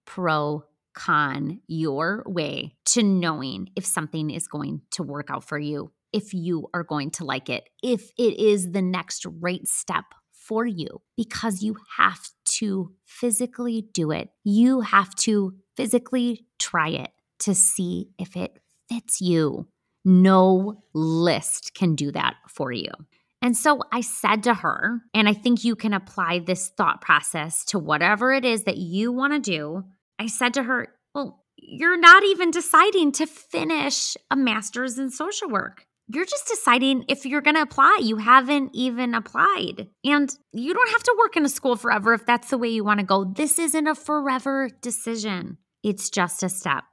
pro 0.05 0.63
con 0.93 1.59
your 1.67 2.23
way 2.25 2.75
to 2.85 3.03
knowing 3.03 3.69
if 3.75 3.85
something 3.85 4.29
is 4.29 4.47
going 4.47 4.81
to 4.91 5.03
work 5.03 5.29
out 5.29 5.43
for 5.43 5.57
you, 5.57 5.91
if 6.11 6.33
you 6.33 6.67
are 6.73 6.83
going 6.83 7.09
to 7.11 7.25
like 7.25 7.49
it, 7.49 7.67
if 7.81 8.11
it 8.17 8.39
is 8.39 8.71
the 8.71 8.81
next 8.81 9.25
right 9.25 9.67
step 9.67 10.05
for 10.43 10.65
you 10.65 11.01
because 11.15 11.63
you 11.63 11.77
have 11.97 12.29
to 12.45 12.91
physically 13.05 13.85
do 13.93 14.11
it. 14.11 14.29
You 14.43 14.81
have 14.81 15.15
to 15.15 15.53
physically 15.75 16.45
try 16.59 16.89
it 16.89 17.11
to 17.39 17.55
see 17.55 18.09
if 18.19 18.35
it 18.35 18.59
fits 18.89 19.21
you. 19.21 19.67
No 20.05 20.83
list 20.93 21.73
can 21.75 21.95
do 21.95 22.11
that 22.11 22.35
for 22.49 22.71
you. 22.71 22.89
And 23.41 23.57
so 23.57 23.81
I 23.91 24.01
said 24.01 24.43
to 24.43 24.53
her, 24.53 25.01
and 25.13 25.27
I 25.27 25.33
think 25.33 25.63
you 25.63 25.75
can 25.75 25.93
apply 25.93 26.39
this 26.39 26.69
thought 26.69 27.01
process 27.01 27.65
to 27.65 27.79
whatever 27.79 28.31
it 28.31 28.45
is 28.45 28.63
that 28.63 28.77
you 28.77 29.11
want 29.11 29.33
to 29.33 29.39
do. 29.39 29.83
I 30.17 30.27
said 30.27 30.53
to 30.55 30.63
her, 30.63 30.87
Well, 31.13 31.43
you're 31.57 31.99
not 31.99 32.23
even 32.23 32.51
deciding 32.51 33.11
to 33.13 33.25
finish 33.25 34.15
a 34.31 34.35
master's 34.35 34.97
in 34.97 35.09
social 35.09 35.49
work 35.49 35.85
you're 36.07 36.25
just 36.25 36.47
deciding 36.47 37.05
if 37.07 37.25
you're 37.25 37.41
going 37.41 37.55
to 37.55 37.61
apply. 37.61 37.99
You 38.01 38.17
haven't 38.17 38.71
even 38.73 39.13
applied. 39.13 39.87
And 40.03 40.33
you 40.51 40.73
don't 40.73 40.89
have 40.89 41.03
to 41.03 41.15
work 41.17 41.37
in 41.37 41.45
a 41.45 41.49
school 41.49 41.75
forever 41.75 42.13
if 42.13 42.25
that's 42.25 42.49
the 42.49 42.57
way 42.57 42.69
you 42.69 42.83
want 42.83 42.99
to 42.99 43.05
go. 43.05 43.23
This 43.23 43.57
isn't 43.57 43.87
a 43.87 43.95
forever 43.95 44.69
decision, 44.81 45.57
it's 45.83 46.09
just 46.09 46.43
a 46.43 46.49
step. 46.49 46.83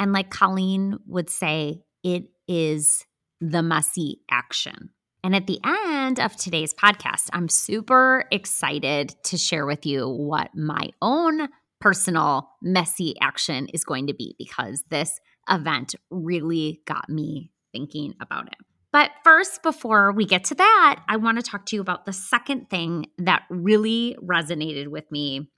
And 0.00 0.12
like 0.12 0.30
Colleen 0.30 0.98
would 1.06 1.30
say, 1.30 1.82
it 2.02 2.24
is 2.46 3.04
the 3.40 3.62
messy 3.62 4.20
action. 4.30 4.90
And 5.24 5.34
at 5.34 5.46
the 5.46 5.60
end 5.64 6.20
of 6.20 6.36
today's 6.36 6.72
podcast, 6.72 7.28
I'm 7.32 7.48
super 7.48 8.24
excited 8.30 9.14
to 9.24 9.36
share 9.36 9.66
with 9.66 9.84
you 9.84 10.08
what 10.08 10.54
my 10.54 10.90
own 11.02 11.48
personal 11.80 12.50
messy 12.62 13.14
action 13.20 13.66
is 13.68 13.84
going 13.84 14.06
to 14.06 14.14
be 14.14 14.34
because 14.38 14.84
this 14.90 15.20
event 15.48 15.94
really 16.10 16.80
got 16.86 17.08
me 17.08 17.52
thinking 17.72 18.14
about 18.20 18.46
it. 18.46 18.58
But 18.92 19.10
first, 19.22 19.62
before 19.62 20.12
we 20.12 20.24
get 20.24 20.44
to 20.44 20.54
that, 20.54 21.02
I 21.08 21.16
want 21.16 21.38
to 21.38 21.42
talk 21.42 21.66
to 21.66 21.76
you 21.76 21.82
about 21.82 22.06
the 22.06 22.12
second 22.12 22.70
thing 22.70 23.06
that 23.18 23.42
really 23.50 24.16
resonated 24.22 24.88
with 24.88 25.10
me 25.12 25.50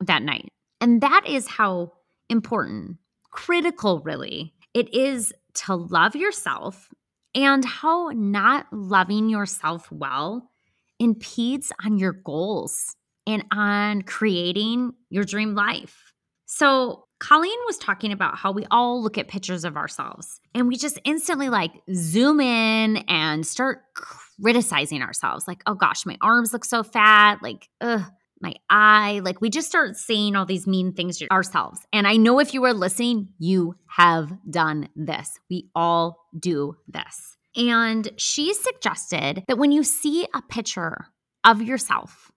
that 0.00 0.22
night. 0.22 0.52
And 0.80 1.00
that 1.00 1.22
is 1.26 1.48
how 1.48 1.92
important, 2.28 2.98
critical, 3.36 4.00
really, 4.00 4.54
it 4.74 4.92
is 4.92 5.32
to 5.54 5.76
love 5.76 6.16
yourself 6.16 6.88
and 7.34 7.64
how 7.64 8.10
not 8.14 8.66
loving 8.72 9.28
yourself 9.28 9.92
well 9.92 10.50
impedes 10.98 11.70
on 11.84 11.98
your 11.98 12.12
goals 12.12 12.96
and 13.26 13.44
on 13.52 14.02
creating 14.02 14.92
your 15.10 15.24
dream 15.24 15.54
life. 15.54 16.12
So, 16.46 17.04
Colleen 17.18 17.58
was 17.66 17.78
talking 17.78 18.12
about 18.12 18.36
how 18.36 18.52
we 18.52 18.66
all 18.70 19.02
look 19.02 19.16
at 19.16 19.26
pictures 19.28 19.64
of 19.64 19.76
ourselves 19.76 20.38
and 20.54 20.68
we 20.68 20.76
just 20.76 20.98
instantly 21.04 21.48
like 21.48 21.72
zoom 21.94 22.40
in 22.40 22.98
and 23.08 23.46
start 23.46 23.80
criticizing 23.94 25.00
ourselves. 25.00 25.48
Like, 25.48 25.62
oh 25.66 25.74
gosh, 25.74 26.04
my 26.04 26.18
arms 26.20 26.52
look 26.52 26.64
so 26.64 26.82
fat. 26.82 27.42
Like, 27.42 27.70
ugh, 27.80 28.02
my 28.40 28.54
eye. 28.68 29.20
Like, 29.24 29.40
we 29.40 29.50
just 29.50 29.68
start 29.68 29.96
saying 29.96 30.36
all 30.36 30.46
these 30.46 30.66
mean 30.66 30.92
things 30.92 31.18
to 31.18 31.30
ourselves. 31.30 31.80
And 31.92 32.06
I 32.06 32.16
know 32.16 32.38
if 32.38 32.54
you 32.54 32.64
are 32.64 32.74
listening, 32.74 33.28
you 33.38 33.76
have 33.86 34.32
done 34.48 34.88
this. 34.94 35.38
We 35.50 35.68
all 35.74 36.26
do 36.38 36.76
this. 36.88 37.36
And 37.56 38.08
she 38.16 38.52
suggested 38.52 39.44
that 39.48 39.58
when 39.58 39.72
you 39.72 39.82
see 39.82 40.26
a 40.34 40.42
picture 40.42 41.06
of 41.44 41.62
yourself, 41.62 42.30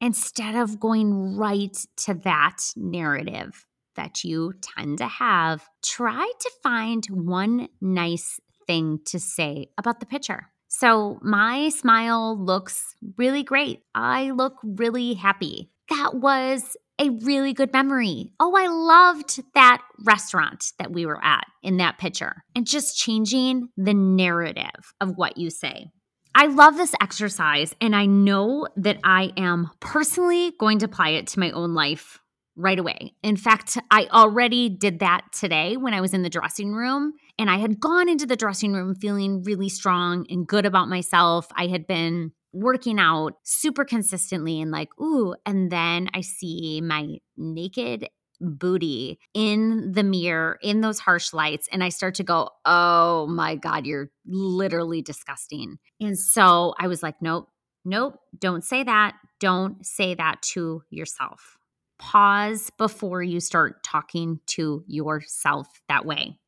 instead 0.00 0.54
of 0.54 0.78
going 0.78 1.36
right 1.36 1.76
to 1.96 2.14
that 2.14 2.58
narrative, 2.76 3.66
that 3.96 4.24
you 4.24 4.54
tend 4.62 4.98
to 4.98 5.06
have, 5.06 5.68
try 5.82 6.30
to 6.38 6.50
find 6.62 7.04
one 7.06 7.68
nice 7.80 8.40
thing 8.66 9.00
to 9.06 9.18
say 9.18 9.66
about 9.76 10.00
the 10.00 10.06
picture. 10.06 10.46
So, 10.72 11.18
my 11.20 11.68
smile 11.70 12.38
looks 12.38 12.94
really 13.18 13.42
great. 13.42 13.80
I 13.92 14.30
look 14.30 14.54
really 14.62 15.14
happy. 15.14 15.68
That 15.88 16.14
was 16.14 16.76
a 17.00 17.10
really 17.10 17.52
good 17.52 17.72
memory. 17.72 18.32
Oh, 18.38 18.54
I 18.56 18.68
loved 18.68 19.42
that 19.54 19.82
restaurant 20.04 20.66
that 20.78 20.92
we 20.92 21.06
were 21.06 21.22
at 21.24 21.44
in 21.64 21.78
that 21.78 21.98
picture. 21.98 22.44
And 22.54 22.68
just 22.68 22.96
changing 22.96 23.70
the 23.76 23.94
narrative 23.94 24.94
of 25.00 25.16
what 25.16 25.36
you 25.36 25.50
say. 25.50 25.90
I 26.36 26.46
love 26.46 26.76
this 26.76 26.94
exercise, 27.02 27.74
and 27.80 27.96
I 27.96 28.06
know 28.06 28.68
that 28.76 28.98
I 29.02 29.32
am 29.36 29.70
personally 29.80 30.52
going 30.60 30.78
to 30.78 30.86
apply 30.86 31.10
it 31.10 31.26
to 31.28 31.40
my 31.40 31.50
own 31.50 31.74
life 31.74 32.20
right 32.60 32.78
away. 32.78 33.14
In 33.22 33.36
fact, 33.36 33.78
I 33.90 34.06
already 34.12 34.68
did 34.68 35.00
that 35.00 35.22
today 35.32 35.76
when 35.76 35.94
I 35.94 36.00
was 36.00 36.14
in 36.14 36.22
the 36.22 36.30
dressing 36.30 36.72
room. 36.72 37.14
And 37.38 37.50
I 37.50 37.56
had 37.56 37.80
gone 37.80 38.08
into 38.08 38.26
the 38.26 38.36
dressing 38.36 38.72
room 38.72 38.94
feeling 38.94 39.42
really 39.42 39.68
strong 39.68 40.26
and 40.28 40.46
good 40.46 40.66
about 40.66 40.88
myself. 40.88 41.46
I 41.56 41.68
had 41.68 41.86
been 41.86 42.32
working 42.52 42.98
out 42.98 43.34
super 43.44 43.84
consistently 43.84 44.60
and 44.60 44.70
like, 44.70 44.88
ooh, 45.00 45.34
and 45.46 45.70
then 45.70 46.10
I 46.14 46.20
see 46.20 46.80
my 46.82 47.16
naked 47.36 48.08
booty 48.40 49.18
in 49.34 49.92
the 49.92 50.02
mirror 50.02 50.58
in 50.62 50.80
those 50.80 50.98
harsh 50.98 51.32
lights 51.32 51.68
and 51.70 51.84
I 51.84 51.90
start 51.90 52.14
to 52.16 52.24
go, 52.24 52.48
"Oh 52.64 53.26
my 53.26 53.54
god, 53.54 53.86
you're 53.86 54.10
literally 54.26 55.02
disgusting." 55.02 55.78
And 56.00 56.18
so 56.18 56.74
I 56.78 56.88
was 56.88 57.02
like, 57.02 57.16
"Nope. 57.20 57.50
Nope, 57.84 58.18
don't 58.38 58.64
say 58.64 58.82
that. 58.82 59.14
Don't 59.40 59.84
say 59.84 60.14
that 60.14 60.42
to 60.54 60.82
yourself." 60.90 61.59
Pause 62.00 62.70
before 62.78 63.22
you 63.22 63.40
start 63.40 63.84
talking 63.84 64.40
to 64.46 64.82
yourself 64.86 65.68
that 65.88 66.06
way. 66.06 66.38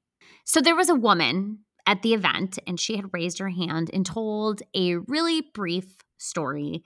So 0.45 0.61
there 0.61 0.75
was 0.75 0.89
a 0.89 0.95
woman 0.95 1.59
at 1.87 2.01
the 2.03 2.15
event, 2.15 2.59
and 2.67 2.81
she 2.81 2.97
had 2.97 3.13
raised 3.13 3.39
her 3.39 3.51
hand 3.51 3.91
and 3.93 4.07
told 4.07 4.63
a 4.75 4.97
really 4.97 5.43
brief 5.55 5.97
story 6.17 6.85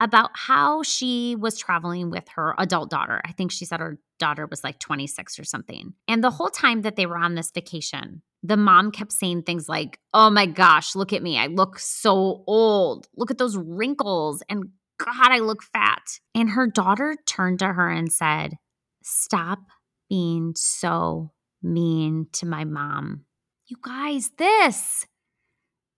about 0.00 0.30
how 0.34 0.82
she 0.82 1.36
was 1.36 1.58
traveling 1.58 2.10
with 2.10 2.28
her 2.30 2.54
adult 2.58 2.90
daughter. 2.90 3.20
I 3.24 3.32
think 3.32 3.52
she 3.52 3.64
said 3.64 3.80
her 3.80 3.98
daughter 4.18 4.46
was 4.46 4.64
like 4.64 4.78
26 4.78 5.38
or 5.38 5.44
something. 5.44 5.94
And 6.06 6.22
the 6.22 6.30
whole 6.30 6.50
time 6.50 6.82
that 6.82 6.96
they 6.96 7.06
were 7.06 7.18
on 7.18 7.34
this 7.34 7.50
vacation, 7.50 8.22
the 8.42 8.56
mom 8.56 8.92
kept 8.92 9.12
saying 9.12 9.42
things 9.42 9.68
like, 9.68 9.98
Oh 10.14 10.30
my 10.30 10.46
gosh, 10.46 10.94
look 10.94 11.12
at 11.12 11.22
me. 11.22 11.38
I 11.38 11.46
look 11.46 11.78
so 11.78 12.44
old. 12.46 13.08
Look 13.16 13.30
at 13.30 13.38
those 13.38 13.56
wrinkles. 13.56 14.42
And 14.48 14.66
God, 14.98 15.32
I 15.32 15.38
look 15.38 15.62
fat. 15.62 16.20
And 16.34 16.50
her 16.50 16.66
daughter 16.66 17.16
turned 17.26 17.60
to 17.60 17.72
her 17.72 17.88
and 17.90 18.12
said, 18.12 18.54
Stop 19.02 19.60
being 20.08 20.52
so 20.56 21.32
mean 21.62 22.26
to 22.32 22.46
my 22.46 22.64
mom. 22.64 23.24
You 23.66 23.76
guys, 23.82 24.30
this, 24.38 25.06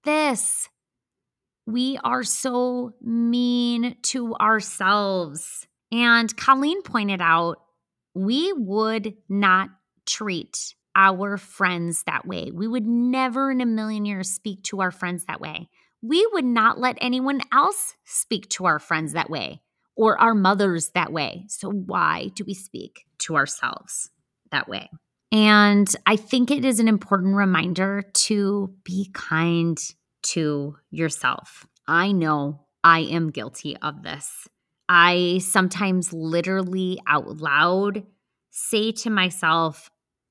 this, 0.05 0.69
we 1.67 1.99
are 2.03 2.23
so 2.23 2.95
mean 3.01 3.97
to 4.03 4.35
ourselves. 4.35 5.67
And 5.93 6.35
Colleen 6.37 6.83
pointed 6.83 7.21
out 7.21 7.59
we 8.15 8.53
would 8.53 9.15
not 9.29 9.71
treat 10.07 10.75
our 10.97 11.37
friends 11.37 12.03
that 12.07 12.27
way. 12.27 12.51
We 12.53 12.67
would 12.67 12.87
never 12.87 13.51
in 13.51 13.61
a 13.61 13.67
million 13.67 14.05
years 14.05 14.31
speak 14.31 14.65
to 14.65 14.81
our 14.81 14.91
friends 14.91 15.25
that 15.27 15.41
way. 15.41 15.69
We 16.03 16.27
would 16.33 16.45
not 16.45 16.79
let 16.79 16.97
anyone 17.01 17.41
else 17.53 17.95
speak 18.05 18.49
to 18.51 18.67
our 18.67 18.79
friends 18.79 19.13
that 19.13 19.31
way 19.31 19.61
or 19.97 20.19
our 20.19 20.35
mothers 20.35 20.91
that 20.91 21.13
way. 21.13 21.45
So, 21.49 21.71
why 21.71 22.31
do 22.35 22.45
we 22.47 22.55
speak 22.55 23.05
to 23.19 23.37
ourselves 23.37 24.11
that 24.51 24.69
way? 24.69 24.91
And 25.33 25.89
I 26.07 26.17
think 26.17 26.51
it 26.51 26.65
is 26.65 26.81
an 26.81 26.89
important 26.89 27.37
reminder 27.37 28.03
to 28.13 28.75
be 28.83 29.11
kind 29.13 29.79
to 30.23 30.77
yourself. 30.91 31.67
I 31.87 32.13
know 32.13 32.67
I 32.83 33.01
am 33.01 33.31
guilty 33.31 33.77
of 33.77 34.03
this. 34.03 34.49
I 34.89 35.39
sometimes 35.43 36.13
literally 36.13 36.99
out 37.07 37.37
loud 37.37 38.05
say 38.51 38.91
to 38.93 39.11
myself, 39.11 39.91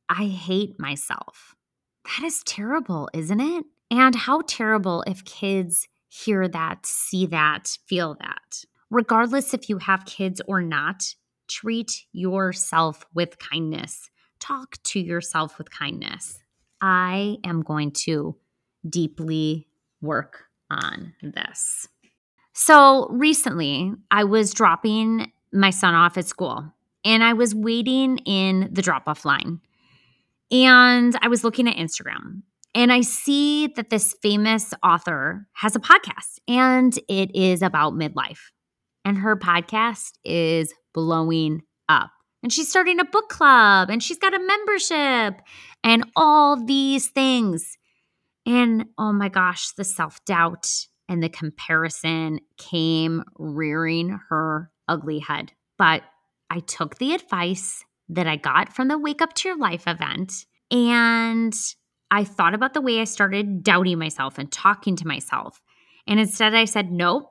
I 0.09 0.25
hate 0.25 0.79
myself. 0.79 1.55
That 2.05 2.25
is 2.25 2.43
terrible, 2.43 3.09
isn't 3.13 3.39
it? 3.39 3.65
And 3.91 4.15
how 4.15 4.41
terrible 4.47 5.03
if 5.07 5.25
kids 5.25 5.87
hear 6.09 6.47
that, 6.47 6.85
see 6.85 7.25
that, 7.27 7.77
feel 7.87 8.15
that. 8.19 8.63
Regardless 8.89 9.53
if 9.53 9.69
you 9.69 9.77
have 9.79 10.05
kids 10.05 10.41
or 10.47 10.61
not, 10.61 11.15
treat 11.47 12.05
yourself 12.11 13.05
with 13.13 13.37
kindness 13.39 14.09
talk 14.39 14.81
to 14.83 14.99
yourself 14.99 15.57
with 15.57 15.69
kindness. 15.69 16.39
I 16.81 17.37
am 17.43 17.61
going 17.61 17.91
to 17.91 18.35
deeply 18.87 19.67
work 20.01 20.45
on 20.71 21.13
this. 21.21 21.87
So 22.53 23.07
recently, 23.09 23.93
I 24.11 24.23
was 24.23 24.53
dropping 24.53 25.31
my 25.51 25.69
son 25.69 25.93
off 25.93 26.17
at 26.17 26.25
school 26.25 26.73
and 27.05 27.23
I 27.23 27.33
was 27.33 27.55
waiting 27.55 28.17
in 28.19 28.69
the 28.71 28.81
drop 28.81 29.03
off 29.07 29.25
line. 29.25 29.61
And 30.51 31.15
I 31.21 31.27
was 31.27 31.43
looking 31.43 31.67
at 31.67 31.75
Instagram 31.75 32.41
and 32.75 32.93
I 32.93 33.01
see 33.01 33.67
that 33.75 33.89
this 33.89 34.15
famous 34.21 34.73
author 34.83 35.47
has 35.53 35.75
a 35.75 35.79
podcast 35.79 36.39
and 36.47 36.97
it 37.07 37.35
is 37.35 37.61
about 37.61 37.93
midlife. 37.93 38.39
And 39.05 39.17
her 39.17 39.35
podcast 39.35 40.11
is 40.23 40.73
blowing 40.93 41.61
up 41.87 42.11
and 42.43 42.53
she's 42.53 42.69
starting 42.69 42.99
a 42.99 43.05
book 43.05 43.29
club 43.29 43.89
and 43.89 44.01
she's 44.01 44.17
got 44.17 44.33
a 44.33 44.39
membership 44.39 45.41
and 45.83 46.05
all 46.15 46.63
these 46.63 47.07
things. 47.07 47.77
And 48.45 48.85
oh 48.97 49.13
my 49.13 49.29
gosh, 49.29 49.71
the 49.71 49.83
self 49.83 50.23
doubt 50.25 50.69
and 51.07 51.23
the 51.23 51.29
comparison 51.29 52.39
came 52.57 53.23
rearing 53.37 54.19
her 54.29 54.71
ugly 54.87 55.19
head. 55.19 55.51
But 55.77 56.03
I 56.49 56.59
took 56.59 56.97
the 56.97 57.13
advice 57.13 57.83
that 58.09 58.27
I 58.27 58.35
got 58.35 58.73
from 58.73 58.87
the 58.87 58.97
Wake 58.97 59.21
Up 59.21 59.33
to 59.33 59.49
Your 59.49 59.57
Life 59.57 59.87
event 59.87 60.45
and 60.71 61.53
I 62.11 62.23
thought 62.23 62.53
about 62.53 62.73
the 62.73 62.81
way 62.81 62.99
I 62.99 63.03
started 63.03 63.63
doubting 63.63 63.99
myself 63.99 64.37
and 64.37 64.51
talking 64.51 64.95
to 64.97 65.07
myself. 65.07 65.61
And 66.07 66.19
instead, 66.19 66.55
I 66.55 66.65
said, 66.65 66.91
nope, 66.91 67.29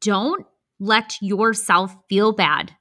don't 0.00 0.46
let 0.80 1.16
yourself 1.22 1.94
feel 2.08 2.32
bad. 2.32 2.72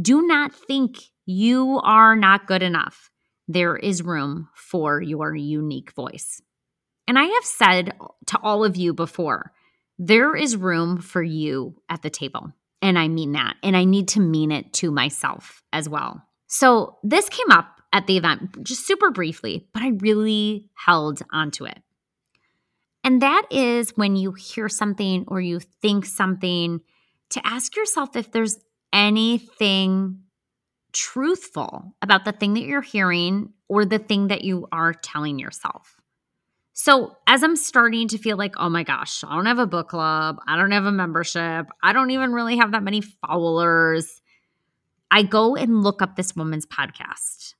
Do 0.00 0.22
not 0.22 0.54
think 0.54 0.98
you 1.26 1.80
are 1.82 2.16
not 2.16 2.46
good 2.46 2.62
enough. 2.62 3.10
There 3.46 3.76
is 3.76 4.02
room 4.02 4.48
for 4.54 5.00
your 5.00 5.34
unique 5.34 5.92
voice. 5.92 6.40
And 7.06 7.18
I 7.18 7.24
have 7.24 7.44
said 7.44 7.92
to 8.26 8.38
all 8.42 8.64
of 8.64 8.76
you 8.76 8.94
before, 8.94 9.52
there 9.98 10.34
is 10.34 10.56
room 10.56 11.00
for 11.00 11.22
you 11.22 11.76
at 11.88 12.02
the 12.02 12.10
table. 12.10 12.52
And 12.82 12.98
I 12.98 13.08
mean 13.08 13.32
that. 13.32 13.56
And 13.62 13.76
I 13.76 13.84
need 13.84 14.08
to 14.08 14.20
mean 14.20 14.50
it 14.50 14.72
to 14.74 14.90
myself 14.90 15.62
as 15.72 15.88
well. 15.88 16.22
So 16.46 16.98
this 17.02 17.28
came 17.28 17.50
up 17.50 17.79
at 17.92 18.06
the 18.06 18.16
event 18.16 18.62
just 18.62 18.86
super 18.86 19.10
briefly, 19.10 19.66
but 19.72 19.82
I 19.82 19.88
really 19.98 20.70
held 20.74 21.22
onto 21.32 21.64
it. 21.64 21.82
And 23.02 23.22
that 23.22 23.46
is 23.50 23.90
when 23.96 24.16
you 24.16 24.32
hear 24.32 24.68
something 24.68 25.24
or 25.28 25.40
you 25.40 25.60
think 25.60 26.04
something 26.04 26.80
to 27.30 27.46
ask 27.46 27.76
yourself 27.76 28.14
if 28.16 28.30
there's 28.30 28.58
anything 28.92 30.20
truthful 30.92 31.94
about 32.02 32.24
the 32.24 32.32
thing 32.32 32.54
that 32.54 32.64
you're 32.64 32.82
hearing 32.82 33.52
or 33.68 33.84
the 33.84 33.98
thing 33.98 34.28
that 34.28 34.44
you 34.44 34.66
are 34.72 34.92
telling 34.92 35.38
yourself. 35.38 35.96
So, 36.72 37.16
as 37.26 37.42
I'm 37.42 37.56
starting 37.56 38.08
to 38.08 38.18
feel 38.18 38.36
like, 38.36 38.54
oh 38.56 38.70
my 38.70 38.84
gosh, 38.84 39.22
I 39.22 39.34
don't 39.34 39.46
have 39.46 39.58
a 39.58 39.66
book 39.66 39.88
club, 39.88 40.38
I 40.46 40.56
don't 40.56 40.70
have 40.70 40.86
a 40.86 40.92
membership, 40.92 41.66
I 41.82 41.92
don't 41.92 42.10
even 42.10 42.32
really 42.32 42.56
have 42.56 42.72
that 42.72 42.82
many 42.82 43.02
followers, 43.02 44.22
I 45.10 45.22
go 45.22 45.56
and 45.56 45.82
look 45.82 46.00
up 46.00 46.16
this 46.16 46.34
woman's 46.34 46.66
podcast. 46.66 47.54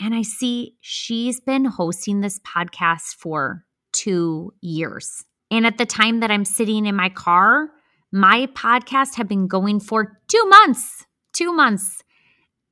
And 0.00 0.14
I 0.14 0.22
see 0.22 0.76
she's 0.80 1.40
been 1.40 1.64
hosting 1.64 2.20
this 2.20 2.40
podcast 2.40 3.14
for 3.16 3.64
two 3.92 4.52
years. 4.60 5.24
And 5.50 5.66
at 5.66 5.78
the 5.78 5.86
time 5.86 6.20
that 6.20 6.30
I'm 6.30 6.44
sitting 6.44 6.86
in 6.86 6.96
my 6.96 7.08
car, 7.08 7.70
my 8.12 8.46
podcast 8.54 9.14
had 9.14 9.28
been 9.28 9.46
going 9.46 9.80
for 9.80 10.20
two 10.28 10.44
months. 10.46 11.06
Two 11.32 11.52
months. 11.52 12.02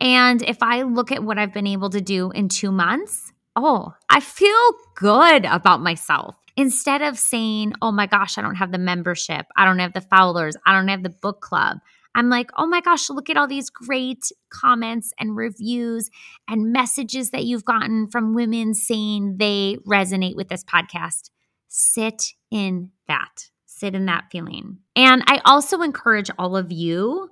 And 0.00 0.42
if 0.42 0.62
I 0.62 0.82
look 0.82 1.12
at 1.12 1.22
what 1.22 1.38
I've 1.38 1.54
been 1.54 1.66
able 1.66 1.90
to 1.90 2.00
do 2.00 2.30
in 2.32 2.48
two 2.48 2.72
months, 2.72 3.32
oh, 3.54 3.94
I 4.08 4.20
feel 4.20 4.70
good 4.96 5.44
about 5.44 5.80
myself. 5.80 6.36
Instead 6.56 7.02
of 7.02 7.18
saying, 7.18 7.72
oh 7.80 7.92
my 7.92 8.06
gosh, 8.06 8.36
I 8.36 8.42
don't 8.42 8.56
have 8.56 8.72
the 8.72 8.78
membership, 8.78 9.46
I 9.56 9.64
don't 9.64 9.78
have 9.78 9.94
the 9.94 10.00
followers, 10.00 10.56
I 10.66 10.74
don't 10.74 10.88
have 10.88 11.02
the 11.02 11.08
book 11.08 11.40
club, 11.40 11.78
I'm 12.14 12.28
like, 12.28 12.50
oh 12.56 12.66
my 12.66 12.80
gosh, 12.80 13.08
look 13.10 13.30
at 13.30 13.36
all 13.36 13.48
these 13.48 13.70
great 13.70 14.30
comments 14.50 15.12
and 15.18 15.36
reviews 15.36 16.10
and 16.48 16.72
messages 16.72 17.30
that 17.30 17.44
you've 17.44 17.64
gotten 17.64 18.08
from 18.08 18.34
women 18.34 18.74
saying 18.74 19.36
they 19.38 19.78
resonate 19.86 20.36
with 20.36 20.48
this 20.48 20.64
podcast. 20.64 21.30
Sit 21.68 22.32
in 22.50 22.90
that, 23.08 23.48
sit 23.64 23.94
in 23.94 24.06
that 24.06 24.24
feeling. 24.30 24.78
And 24.94 25.22
I 25.26 25.40
also 25.44 25.80
encourage 25.80 26.30
all 26.38 26.56
of 26.56 26.70
you 26.70 27.30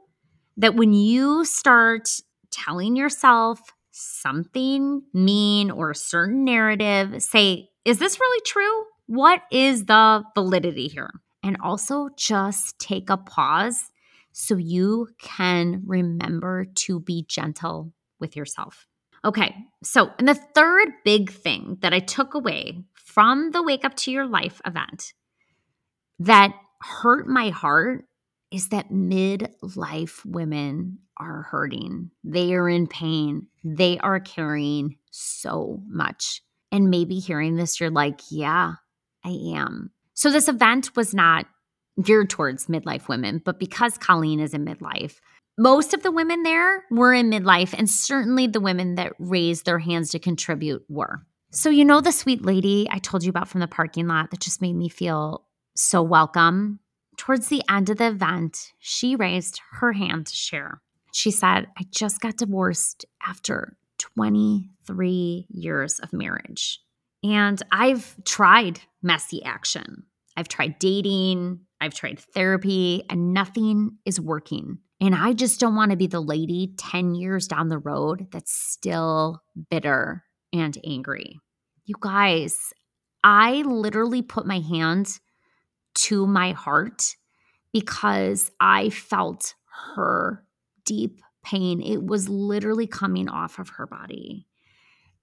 that 0.56 0.74
when 0.74 0.92
you 0.92 1.44
start 1.44 2.08
telling 2.50 2.96
yourself 2.96 3.60
something 3.90 5.02
mean 5.12 5.70
or 5.70 5.90
a 5.90 5.94
certain 5.94 6.44
narrative, 6.44 7.22
say, 7.22 7.68
is 7.84 7.98
this 7.98 8.18
really 8.18 8.42
true? 8.46 8.84
What 9.06 9.42
is 9.50 9.86
the 9.86 10.24
validity 10.34 10.88
here? 10.88 11.10
And 11.42 11.56
also 11.62 12.10
just 12.16 12.78
take 12.78 13.10
a 13.10 13.16
pause 13.16 13.90
so 14.32 14.56
you 14.56 15.08
can 15.18 15.82
remember 15.86 16.64
to 16.64 17.00
be 17.00 17.24
gentle 17.28 17.92
with 18.18 18.36
yourself. 18.36 18.86
Okay, 19.24 19.54
so, 19.82 20.10
and 20.18 20.26
the 20.26 20.34
third 20.34 20.88
big 21.04 21.30
thing 21.30 21.76
that 21.80 21.92
I 21.92 21.98
took 21.98 22.34
away 22.34 22.84
from 22.94 23.50
the 23.50 23.62
Wake 23.62 23.84
Up 23.84 23.94
to 23.96 24.10
Your 24.10 24.26
Life 24.26 24.62
event 24.64 25.12
that 26.18 26.54
hurt 26.80 27.26
my 27.26 27.50
heart 27.50 28.06
is 28.50 28.70
that 28.70 28.90
midlife 28.90 30.24
women 30.24 30.98
are 31.18 31.42
hurting. 31.42 32.10
They 32.24 32.54
are 32.54 32.68
in 32.68 32.86
pain. 32.86 33.46
They 33.62 33.98
are 33.98 34.20
carrying 34.20 34.96
so 35.10 35.82
much. 35.86 36.42
And 36.72 36.88
maybe 36.88 37.18
hearing 37.18 37.56
this, 37.56 37.78
you're 37.78 37.90
like, 37.90 38.20
yeah, 38.30 38.74
I 39.24 39.30
am. 39.54 39.90
So, 40.14 40.30
this 40.30 40.48
event 40.48 40.96
was 40.96 41.14
not 41.14 41.46
geared 42.02 42.30
towards 42.30 42.66
midlife 42.66 43.08
women, 43.08 43.40
but 43.44 43.58
because 43.58 43.98
Colleen 43.98 44.40
is 44.40 44.54
in 44.54 44.64
midlife, 44.64 45.20
most 45.58 45.92
of 45.92 46.02
the 46.02 46.10
women 46.10 46.42
there 46.42 46.84
were 46.90 47.12
in 47.12 47.30
midlife, 47.30 47.74
and 47.76 47.88
certainly 47.88 48.46
the 48.46 48.60
women 48.60 48.94
that 48.94 49.12
raised 49.18 49.66
their 49.66 49.78
hands 49.78 50.10
to 50.10 50.18
contribute 50.18 50.84
were. 50.88 51.20
So, 51.50 51.68
you 51.68 51.84
know, 51.84 52.00
the 52.00 52.12
sweet 52.12 52.44
lady 52.44 52.88
I 52.90 52.98
told 52.98 53.24
you 53.24 53.30
about 53.30 53.48
from 53.48 53.60
the 53.60 53.66
parking 53.66 54.06
lot 54.06 54.30
that 54.30 54.40
just 54.40 54.62
made 54.62 54.76
me 54.76 54.88
feel 54.88 55.44
so 55.74 56.02
welcome? 56.02 56.80
Towards 57.16 57.48
the 57.48 57.62
end 57.68 57.90
of 57.90 57.98
the 57.98 58.06
event, 58.06 58.72
she 58.78 59.16
raised 59.16 59.60
her 59.72 59.92
hand 59.92 60.28
to 60.28 60.34
share. 60.34 60.80
She 61.12 61.30
said, 61.30 61.66
I 61.76 61.84
just 61.90 62.20
got 62.20 62.36
divorced 62.36 63.04
after 63.26 63.76
23 63.98 65.46
years 65.50 65.98
of 65.98 66.12
marriage. 66.12 66.80
And 67.22 67.62
I've 67.70 68.16
tried 68.24 68.80
messy 69.02 69.42
action. 69.44 70.04
I've 70.36 70.48
tried 70.48 70.78
dating, 70.78 71.60
I've 71.80 71.94
tried 71.94 72.18
therapy, 72.18 73.04
and 73.08 73.32
nothing 73.32 73.98
is 74.04 74.20
working. 74.20 74.78
And 75.00 75.14
I 75.14 75.32
just 75.32 75.60
don't 75.60 75.76
want 75.76 75.92
to 75.92 75.96
be 75.96 76.06
the 76.06 76.20
lady 76.20 76.74
10 76.76 77.14
years 77.14 77.48
down 77.48 77.68
the 77.68 77.78
road 77.78 78.26
that's 78.30 78.52
still 78.52 79.42
bitter 79.70 80.24
and 80.52 80.76
angry. 80.84 81.40
You 81.86 81.94
guys, 81.98 82.72
I 83.24 83.62
literally 83.62 84.22
put 84.22 84.46
my 84.46 84.60
hand 84.60 85.18
to 85.94 86.26
my 86.26 86.52
heart 86.52 87.16
because 87.72 88.50
I 88.60 88.90
felt 88.90 89.54
her 89.96 90.44
deep 90.84 91.20
pain. 91.42 91.80
It 91.80 92.02
was 92.02 92.28
literally 92.28 92.86
coming 92.86 93.28
off 93.28 93.58
of 93.58 93.70
her 93.70 93.86
body. 93.86 94.46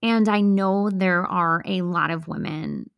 And 0.02 0.28
I 0.30 0.42
know 0.42 0.90
there 0.90 1.26
are 1.26 1.62
a 1.66 1.82
lot 1.82 2.12
of 2.12 2.28
women 2.28 2.90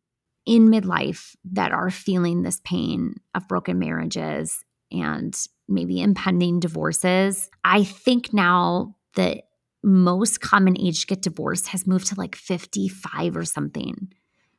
in 0.50 0.68
midlife 0.68 1.36
that 1.44 1.70
are 1.70 1.90
feeling 1.90 2.42
this 2.42 2.60
pain 2.64 3.14
of 3.36 3.46
broken 3.46 3.78
marriages 3.78 4.64
and 4.90 5.46
maybe 5.68 6.00
impending 6.00 6.58
divorces. 6.58 7.48
I 7.62 7.84
think 7.84 8.32
now 8.32 8.96
the 9.14 9.44
most 9.84 10.40
common 10.40 10.76
age 10.76 11.02
to 11.02 11.06
get 11.06 11.22
divorced 11.22 11.68
has 11.68 11.86
moved 11.86 12.08
to 12.08 12.16
like 12.16 12.34
55 12.34 13.36
or 13.36 13.44
something. 13.44 14.08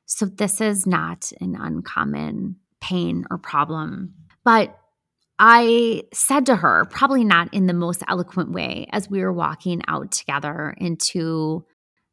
So 0.05 0.25
this 0.27 0.61
is 0.61 0.87
not 0.87 1.29
an 1.41 1.57
uncommon 1.59 2.55
pain 2.79 3.25
or 3.29 3.37
problem. 3.37 4.13
But 4.45 4.73
I 5.39 6.03
said 6.13 6.45
to 6.45 6.55
her, 6.55 6.85
probably 6.85 7.25
not 7.25 7.53
in 7.53 7.67
the 7.67 7.73
most 7.73 8.01
eloquent 8.07 8.53
way, 8.53 8.87
as 8.93 9.09
we 9.09 9.19
were 9.19 9.33
walking 9.33 9.81
out 9.89 10.13
together 10.13 10.73
into 10.77 11.65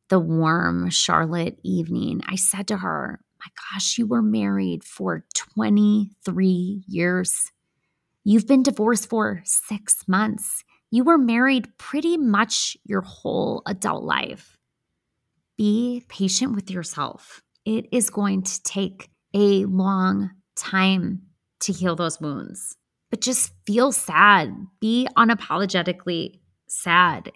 the 0.09 0.19
warm 0.19 0.91
Charlotte 0.91 1.61
evening, 1.63 2.23
I 2.27 2.35
said 2.35 2.67
to 2.69 2.79
her, 2.79 3.21
gosh, 3.73 3.99
you 3.99 4.07
were 4.07 4.23
married 4.23 4.85
for 4.85 5.25
23 5.35 6.85
years. 6.87 7.51
You've 8.25 8.47
been 8.47 8.63
divorced 8.63 9.09
for 9.09 9.43
six 9.45 10.07
months. 10.07 10.65
You 10.91 11.05
were 11.05 11.19
married 11.19 11.69
pretty 11.79 12.17
much 12.17 12.77
your 12.85 13.03
whole 13.03 13.63
adult 13.67 14.05
life. 14.05 14.57
Be 15.57 16.05
patient 16.09 16.55
with 16.55 16.71
yourself. 16.71 17.43
It 17.65 17.87
is 17.93 18.11
going 18.11 18.43
to 18.43 18.63
take 18.63 19.11
a 19.35 19.65
long 19.67 20.31
time 20.57 21.23
to 21.61 21.73
heal 21.73 21.97
those 21.97 22.21
wounds. 22.21 22.77
But 23.11 23.21
just 23.21 23.53
feel 23.67 23.93
sad, 23.93 24.55
be 24.81 25.09
unapologetically 25.17 26.41
sad. 26.69 27.33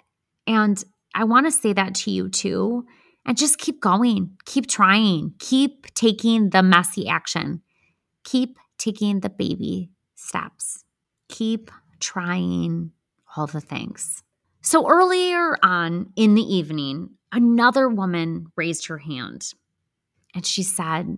And 0.46 0.82
I 1.14 1.24
want 1.24 1.46
to 1.46 1.52
say 1.52 1.72
that 1.72 1.94
to 1.96 2.10
you 2.10 2.28
too. 2.28 2.86
And 3.24 3.36
just 3.36 3.58
keep 3.58 3.80
going, 3.80 4.36
keep 4.44 4.66
trying, 4.66 5.34
keep 5.38 5.86
taking 5.94 6.50
the 6.50 6.62
messy 6.62 7.08
action, 7.08 7.62
keep 8.24 8.58
taking 8.78 9.20
the 9.20 9.30
baby 9.30 9.90
steps, 10.16 10.84
keep 11.28 11.70
trying 12.00 12.90
all 13.36 13.46
the 13.46 13.60
things. 13.60 14.22
So 14.60 14.88
earlier 14.88 15.56
on 15.62 16.12
in 16.16 16.34
the 16.34 16.42
evening, 16.42 17.10
another 17.30 17.88
woman 17.88 18.46
raised 18.56 18.86
her 18.86 18.98
hand. 18.98 19.52
And 20.34 20.44
she 20.44 20.62
said, 20.62 21.16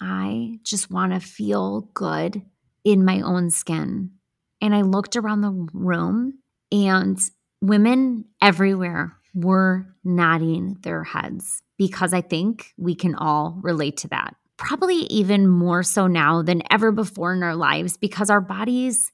I 0.00 0.58
just 0.64 0.90
want 0.90 1.12
to 1.12 1.20
feel 1.20 1.88
good 1.94 2.42
in 2.84 3.04
my 3.04 3.20
own 3.20 3.50
skin. 3.50 4.12
And 4.60 4.74
I 4.74 4.82
looked 4.82 5.16
around 5.16 5.40
the 5.40 5.68
room, 5.72 6.38
and 6.70 7.18
women 7.62 8.26
everywhere 8.42 9.16
were 9.34 9.86
nodding 10.04 10.78
their 10.82 11.04
heads 11.04 11.62
because 11.76 12.12
I 12.12 12.20
think 12.20 12.72
we 12.76 12.94
can 12.94 13.14
all 13.14 13.58
relate 13.62 13.96
to 13.98 14.08
that. 14.08 14.34
Probably 14.56 14.96
even 15.04 15.48
more 15.48 15.82
so 15.82 16.06
now 16.06 16.42
than 16.42 16.62
ever 16.70 16.92
before 16.92 17.32
in 17.32 17.42
our 17.42 17.56
lives 17.56 17.96
because 17.96 18.28
our 18.28 18.40
bodies, 18.40 19.10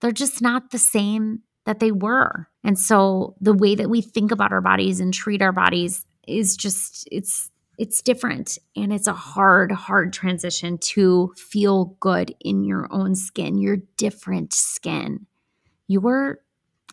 they're 0.00 0.12
just 0.12 0.42
not 0.42 0.70
the 0.70 0.78
same 0.78 1.40
that 1.64 1.80
they 1.80 1.92
were. 1.92 2.48
And 2.64 2.78
so 2.78 3.36
the 3.40 3.54
way 3.54 3.74
that 3.74 3.88
we 3.88 4.02
think 4.02 4.32
about 4.32 4.52
our 4.52 4.60
bodies 4.60 5.00
and 5.00 5.14
treat 5.14 5.40
our 5.40 5.52
bodies 5.52 6.04
is 6.26 6.56
just, 6.56 7.08
it's, 7.10 7.50
it's 7.78 8.02
different 8.02 8.58
and 8.76 8.92
it's 8.92 9.06
a 9.06 9.12
hard, 9.12 9.72
hard 9.72 10.12
transition 10.12 10.78
to 10.78 11.32
feel 11.36 11.96
good 12.00 12.34
in 12.40 12.64
your 12.64 12.86
own 12.92 13.14
skin, 13.14 13.58
your 13.58 13.78
different 13.96 14.52
skin. 14.52 15.26
Your 15.88 16.40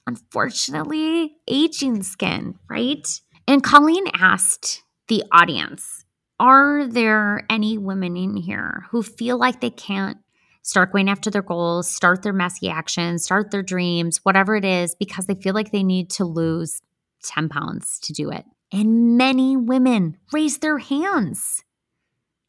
unfortunately 0.09 1.35
aging 1.47 2.01
skin, 2.01 2.55
right? 2.67 3.07
And 3.47 3.63
Colleen 3.63 4.05
asked 4.15 4.81
the 5.07 5.23
audience 5.31 6.03
Are 6.39 6.87
there 6.87 7.45
any 7.47 7.77
women 7.77 8.17
in 8.17 8.35
here 8.35 8.85
who 8.89 9.03
feel 9.03 9.37
like 9.37 9.61
they 9.61 9.69
can't 9.69 10.17
start 10.63 10.91
going 10.91 11.09
after 11.09 11.29
their 11.29 11.43
goals, 11.43 11.87
start 11.87 12.23
their 12.23 12.33
messy 12.33 12.69
actions, 12.69 13.23
start 13.23 13.51
their 13.51 13.61
dreams, 13.61 14.19
whatever 14.23 14.55
it 14.55 14.65
is, 14.65 14.95
because 14.95 15.27
they 15.27 15.35
feel 15.35 15.53
like 15.53 15.71
they 15.71 15.83
need 15.83 16.09
to 16.11 16.25
lose 16.25 16.81
10 17.23 17.49
pounds 17.49 17.99
to 17.99 18.13
do 18.13 18.31
it? 18.31 18.45
And 18.71 19.15
many 19.15 19.55
women 19.57 20.17
raised 20.33 20.61
their 20.61 20.79
hands. 20.79 21.63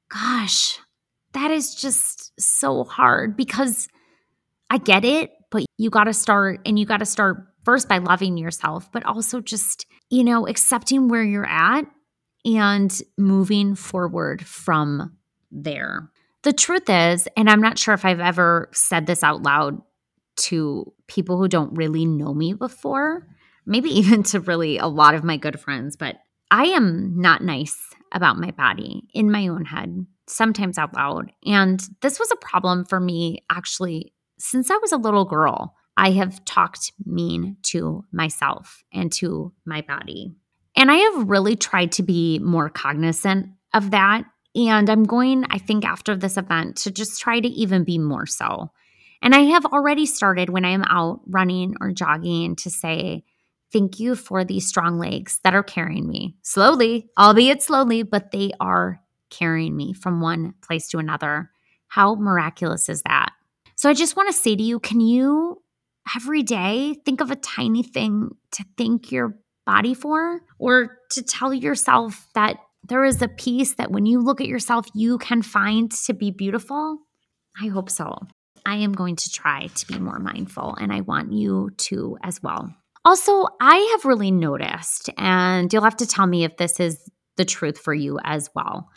Gosh, 0.08 0.78
that 1.34 1.50
is 1.50 1.74
just 1.74 2.32
so 2.40 2.84
hard 2.84 3.36
because 3.36 3.86
I 4.70 4.78
get 4.78 5.04
it, 5.04 5.30
but 5.50 5.64
you 5.78 5.90
got 5.90 6.04
to 6.04 6.14
start 6.14 6.60
and 6.64 6.78
you 6.78 6.86
got 6.86 6.98
to 6.98 7.06
start 7.06 7.49
first 7.64 7.88
by 7.88 7.98
loving 7.98 8.36
yourself, 8.36 8.90
but 8.92 9.04
also 9.04 9.40
just, 9.40 9.86
you 10.08 10.24
know, 10.24 10.46
accepting 10.46 11.08
where 11.08 11.22
you're 11.22 11.46
at 11.46 11.82
and 12.44 13.02
moving 13.18 13.74
forward 13.74 14.44
from 14.44 15.16
there. 15.50 16.10
The 16.42 16.52
truth 16.52 16.88
is, 16.88 17.28
and 17.36 17.50
I'm 17.50 17.60
not 17.60 17.78
sure 17.78 17.94
if 17.94 18.04
I've 18.04 18.20
ever 18.20 18.70
said 18.72 19.06
this 19.06 19.22
out 19.22 19.42
loud 19.42 19.80
to 20.36 20.92
people 21.06 21.36
who 21.36 21.48
don't 21.48 21.76
really 21.76 22.06
know 22.06 22.32
me 22.32 22.54
before, 22.54 23.26
maybe 23.66 23.90
even 23.98 24.22
to 24.24 24.40
really 24.40 24.78
a 24.78 24.86
lot 24.86 25.14
of 25.14 25.24
my 25.24 25.36
good 25.36 25.60
friends, 25.60 25.96
but 25.96 26.16
I 26.50 26.64
am 26.66 27.20
not 27.20 27.42
nice 27.42 27.78
about 28.12 28.38
my 28.38 28.50
body 28.50 29.02
in 29.14 29.30
my 29.30 29.46
own 29.48 29.64
head, 29.64 30.06
sometimes 30.26 30.78
out 30.78 30.94
loud. 30.94 31.30
And 31.46 31.80
this 32.00 32.18
was 32.18 32.30
a 32.30 32.36
problem 32.36 32.84
for 32.84 32.98
me 32.98 33.44
actually 33.50 34.14
since 34.38 34.70
I 34.70 34.76
was 34.78 34.90
a 34.90 34.96
little 34.96 35.24
girl. 35.24 35.76
I 36.00 36.12
have 36.12 36.42
talked 36.46 36.92
mean 37.04 37.58
to 37.64 38.06
myself 38.10 38.82
and 38.90 39.12
to 39.12 39.52
my 39.66 39.82
body. 39.82 40.34
And 40.74 40.90
I 40.90 40.94
have 40.94 41.28
really 41.28 41.56
tried 41.56 41.92
to 41.92 42.02
be 42.02 42.38
more 42.38 42.70
cognizant 42.70 43.50
of 43.74 43.90
that. 43.90 44.24
And 44.54 44.88
I'm 44.88 45.04
going, 45.04 45.44
I 45.50 45.58
think, 45.58 45.84
after 45.84 46.16
this 46.16 46.38
event 46.38 46.76
to 46.78 46.90
just 46.90 47.20
try 47.20 47.38
to 47.38 47.48
even 47.48 47.84
be 47.84 47.98
more 47.98 48.24
so. 48.24 48.70
And 49.20 49.34
I 49.34 49.40
have 49.40 49.66
already 49.66 50.06
started 50.06 50.48
when 50.48 50.64
I 50.64 50.70
am 50.70 50.84
out 50.88 51.20
running 51.26 51.74
or 51.82 51.92
jogging 51.92 52.56
to 52.56 52.70
say, 52.70 53.22
Thank 53.70 54.00
you 54.00 54.16
for 54.16 54.42
these 54.42 54.66
strong 54.66 54.98
legs 54.98 55.38
that 55.44 55.54
are 55.54 55.62
carrying 55.62 56.08
me 56.08 56.34
slowly, 56.42 57.10
albeit 57.18 57.62
slowly, 57.62 58.02
but 58.04 58.32
they 58.32 58.52
are 58.58 59.00
carrying 59.28 59.76
me 59.76 59.92
from 59.92 60.22
one 60.22 60.54
place 60.62 60.88
to 60.88 60.98
another. 60.98 61.50
How 61.88 62.14
miraculous 62.14 62.88
is 62.88 63.02
that? 63.02 63.32
So 63.76 63.90
I 63.90 63.94
just 63.94 64.16
want 64.16 64.28
to 64.30 64.32
say 64.32 64.56
to 64.56 64.62
you 64.62 64.80
can 64.80 65.00
you 65.00 65.62
every 66.14 66.42
day 66.42 66.96
think 67.04 67.20
of 67.20 67.30
a 67.30 67.36
tiny 67.36 67.82
thing 67.82 68.30
to 68.52 68.64
thank 68.76 69.12
your 69.12 69.36
body 69.66 69.94
for 69.94 70.40
or 70.58 70.98
to 71.10 71.22
tell 71.22 71.54
yourself 71.54 72.26
that 72.34 72.56
there 72.82 73.04
is 73.04 73.20
a 73.22 73.28
piece 73.28 73.74
that 73.74 73.90
when 73.90 74.06
you 74.06 74.20
look 74.20 74.40
at 74.40 74.46
yourself, 74.48 74.86
you 74.94 75.18
can 75.18 75.42
find 75.42 75.90
to 75.92 76.14
be 76.14 76.30
beautiful? 76.30 76.98
I 77.60 77.68
hope 77.68 77.90
so. 77.90 78.18
I 78.64 78.76
am 78.76 78.92
going 78.92 79.16
to 79.16 79.30
try 79.30 79.68
to 79.68 79.86
be 79.86 79.98
more 79.98 80.18
mindful, 80.18 80.74
and 80.74 80.92
I 80.92 81.00
want 81.00 81.32
you 81.32 81.70
to 81.76 82.18
as 82.22 82.42
well. 82.42 82.74
Also, 83.04 83.46
I 83.60 83.76
have 83.92 84.04
really 84.04 84.30
noticed, 84.30 85.08
and 85.16 85.72
you'll 85.72 85.82
have 85.82 85.96
to 85.98 86.06
tell 86.06 86.26
me 86.26 86.44
if 86.44 86.56
this 86.56 86.80
is 86.80 86.98
the 87.36 87.44
truth 87.44 87.78
for 87.78 87.94
you 87.94 88.18
as 88.24 88.50
well, 88.54 88.88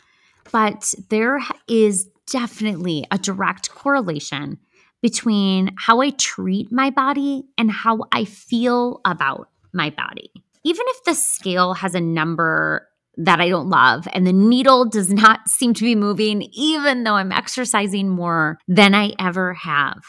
but 0.52 0.92
there 1.08 1.40
is 1.68 2.08
definitely 2.30 3.06
a 3.10 3.18
direct 3.18 3.70
correlation 3.70 4.58
between 5.04 5.70
how 5.76 6.00
I 6.00 6.08
treat 6.08 6.72
my 6.72 6.88
body 6.88 7.44
and 7.58 7.70
how 7.70 8.04
I 8.10 8.24
feel 8.24 9.02
about 9.04 9.50
my 9.70 9.90
body. 9.90 10.30
Even 10.64 10.82
if 10.88 11.04
the 11.04 11.12
scale 11.12 11.74
has 11.74 11.94
a 11.94 12.00
number 12.00 12.88
that 13.18 13.38
I 13.38 13.50
don't 13.50 13.68
love 13.68 14.08
and 14.14 14.26
the 14.26 14.32
needle 14.32 14.86
does 14.86 15.12
not 15.12 15.46
seem 15.50 15.74
to 15.74 15.84
be 15.84 15.94
moving, 15.94 16.48
even 16.54 17.04
though 17.04 17.16
I'm 17.16 17.32
exercising 17.32 18.08
more 18.08 18.56
than 18.66 18.94
I 18.94 19.12
ever 19.18 19.52
have. 19.52 20.02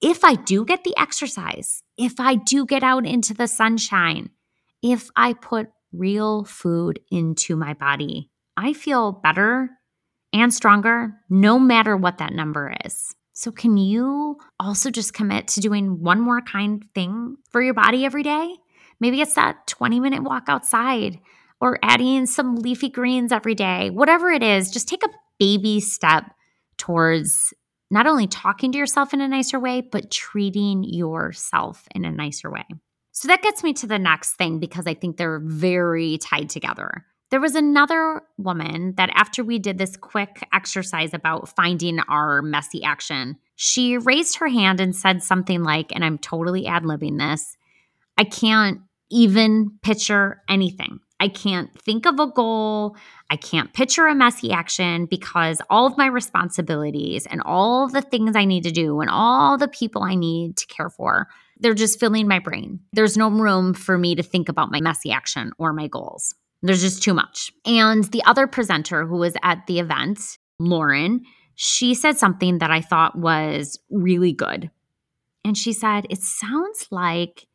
If 0.00 0.22
I 0.22 0.36
do 0.36 0.64
get 0.64 0.84
the 0.84 0.96
exercise, 0.96 1.82
if 1.98 2.20
I 2.20 2.36
do 2.36 2.66
get 2.66 2.84
out 2.84 3.04
into 3.04 3.34
the 3.34 3.48
sunshine, 3.48 4.30
if 4.80 5.10
I 5.16 5.32
put 5.32 5.70
real 5.92 6.44
food 6.44 7.00
into 7.10 7.56
my 7.56 7.74
body, 7.74 8.30
I 8.56 8.74
feel 8.74 9.10
better 9.10 9.70
and 10.32 10.54
stronger 10.54 11.14
no 11.28 11.58
matter 11.58 11.96
what 11.96 12.18
that 12.18 12.32
number 12.32 12.72
is. 12.84 13.12
So, 13.34 13.50
can 13.50 13.76
you 13.76 14.38
also 14.60 14.90
just 14.90 15.12
commit 15.12 15.48
to 15.48 15.60
doing 15.60 16.00
one 16.00 16.20
more 16.20 16.40
kind 16.40 16.84
thing 16.94 17.36
for 17.50 17.60
your 17.60 17.74
body 17.74 18.04
every 18.04 18.22
day? 18.22 18.56
Maybe 19.00 19.20
it's 19.20 19.34
that 19.34 19.66
20 19.66 20.00
minute 20.00 20.22
walk 20.22 20.44
outside 20.48 21.18
or 21.60 21.78
adding 21.82 22.26
some 22.26 22.56
leafy 22.56 22.88
greens 22.88 23.32
every 23.32 23.54
day. 23.54 23.90
Whatever 23.90 24.30
it 24.30 24.42
is, 24.42 24.70
just 24.70 24.88
take 24.88 25.02
a 25.02 25.10
baby 25.38 25.80
step 25.80 26.24
towards 26.78 27.52
not 27.90 28.06
only 28.06 28.26
talking 28.28 28.72
to 28.72 28.78
yourself 28.78 29.12
in 29.12 29.20
a 29.20 29.28
nicer 29.28 29.58
way, 29.58 29.80
but 29.80 30.10
treating 30.10 30.84
yourself 30.84 31.86
in 31.94 32.04
a 32.04 32.12
nicer 32.12 32.50
way. 32.50 32.64
So 33.12 33.28
that 33.28 33.42
gets 33.42 33.62
me 33.62 33.72
to 33.74 33.86
the 33.86 33.98
next 33.98 34.34
thing 34.34 34.58
because 34.58 34.86
I 34.86 34.94
think 34.94 35.16
they're 35.16 35.40
very 35.42 36.18
tied 36.18 36.50
together. 36.50 37.04
There 37.34 37.40
was 37.40 37.56
another 37.56 38.22
woman 38.38 38.94
that, 38.96 39.10
after 39.12 39.42
we 39.42 39.58
did 39.58 39.76
this 39.76 39.96
quick 39.96 40.46
exercise 40.52 41.12
about 41.12 41.48
finding 41.48 41.98
our 41.98 42.42
messy 42.42 42.84
action, 42.84 43.38
she 43.56 43.98
raised 43.98 44.36
her 44.36 44.46
hand 44.46 44.78
and 44.78 44.94
said 44.94 45.20
something 45.20 45.64
like, 45.64 45.90
and 45.92 46.04
I'm 46.04 46.16
totally 46.16 46.68
ad 46.68 46.84
libbing 46.84 47.18
this 47.18 47.56
I 48.16 48.22
can't 48.22 48.82
even 49.10 49.72
picture 49.82 50.42
anything. 50.48 51.00
I 51.18 51.26
can't 51.26 51.76
think 51.76 52.06
of 52.06 52.20
a 52.20 52.28
goal. 52.28 52.96
I 53.28 53.34
can't 53.34 53.74
picture 53.74 54.06
a 54.06 54.14
messy 54.14 54.52
action 54.52 55.06
because 55.06 55.60
all 55.68 55.88
of 55.88 55.98
my 55.98 56.06
responsibilities 56.06 57.26
and 57.26 57.42
all 57.44 57.88
the 57.88 58.02
things 58.02 58.36
I 58.36 58.44
need 58.44 58.62
to 58.62 58.70
do 58.70 59.00
and 59.00 59.10
all 59.10 59.58
the 59.58 59.66
people 59.66 60.04
I 60.04 60.14
need 60.14 60.56
to 60.58 60.66
care 60.68 60.88
for, 60.88 61.26
they're 61.58 61.74
just 61.74 61.98
filling 61.98 62.28
my 62.28 62.38
brain. 62.38 62.78
There's 62.92 63.16
no 63.16 63.28
room 63.28 63.74
for 63.74 63.98
me 63.98 64.14
to 64.14 64.22
think 64.22 64.48
about 64.48 64.70
my 64.70 64.80
messy 64.80 65.10
action 65.10 65.50
or 65.58 65.72
my 65.72 65.88
goals. 65.88 66.36
There's 66.64 66.80
just 66.80 67.02
too 67.02 67.12
much. 67.12 67.52
And 67.66 68.04
the 68.04 68.24
other 68.24 68.46
presenter 68.46 69.06
who 69.06 69.18
was 69.18 69.36
at 69.42 69.66
the 69.66 69.80
event, 69.80 70.38
Lauren, 70.58 71.22
she 71.54 71.94
said 71.94 72.16
something 72.18 72.58
that 72.58 72.70
I 72.70 72.80
thought 72.80 73.18
was 73.18 73.78
really 73.90 74.32
good. 74.32 74.70
And 75.44 75.58
she 75.58 75.74
said, 75.74 76.06
It 76.08 76.22
sounds 76.22 76.88
like 76.90 77.46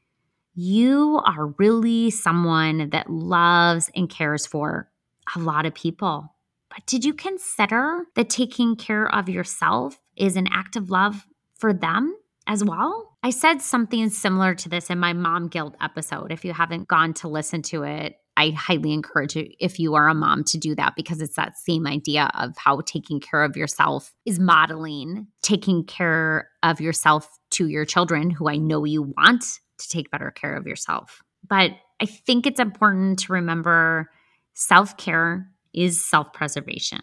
you 0.54 1.22
are 1.26 1.56
really 1.58 2.12
someone 2.12 2.92
that 2.92 3.10
loves 3.10 3.90
and 3.96 4.08
cares 4.08 4.46
for 4.46 4.92
a 5.36 5.40
lot 5.40 5.66
of 5.66 5.74
people. 5.74 6.36
But 6.70 6.86
did 6.86 7.04
you 7.04 7.16
consider 7.16 8.06
that 8.16 8.30
taking 8.30 8.76
care 8.76 9.12
of 9.14 9.28
yourself 9.28 10.00
is 10.16 10.36
an 10.36 10.48
act 10.52 10.76
of 10.76 10.92
love 10.92 11.26
for 11.56 11.74
them 11.74 12.16
as 12.46 12.64
well? 12.64 13.18
I 13.24 13.32
said 13.32 13.64
something 13.64 14.10
similar 14.10 14.54
to 14.54 14.70
this 14.70 14.92
in 14.92 15.00
my 15.00 15.14
mom 15.14 15.48
guilt 15.48 15.76
episode. 15.82 16.32
If 16.32 16.46
you 16.46 16.54
haven't 16.54 16.88
gone 16.88 17.16
to 17.16 17.28
listen 17.28 17.64
to 17.64 17.84
it, 17.84 18.19
I 18.40 18.52
highly 18.52 18.94
encourage 18.94 19.36
you, 19.36 19.52
if 19.60 19.80
you 19.80 19.96
are 19.96 20.08
a 20.08 20.14
mom, 20.14 20.46
to 20.46 20.58
do 20.58 20.74
that 20.76 20.96
because 20.96 21.20
it's 21.20 21.36
that 21.36 21.58
same 21.58 21.86
idea 21.86 22.32
of 22.36 22.56
how 22.56 22.80
taking 22.86 23.20
care 23.20 23.44
of 23.44 23.58
yourself 23.58 24.14
is 24.26 24.40
modeling 24.40 25.28
taking 25.42 25.84
care 25.84 26.50
of 26.64 26.80
yourself 26.80 27.38
to 27.52 27.68
your 27.68 27.84
children, 27.84 28.30
who 28.30 28.48
I 28.48 28.56
know 28.56 28.86
you 28.86 29.02
want 29.18 29.44
to 29.80 29.90
take 29.90 30.10
better 30.10 30.32
care 30.32 30.56
of 30.56 30.66
yourself. 30.66 31.22
But 31.46 31.72
I 32.00 32.06
think 32.06 32.48
it's 32.48 32.62
important 32.62 33.20
to 33.20 33.34
remember 33.34 34.10
self 34.54 34.96
care 34.96 35.52
is 35.74 36.04
self 36.04 36.32
preservation 36.32 37.02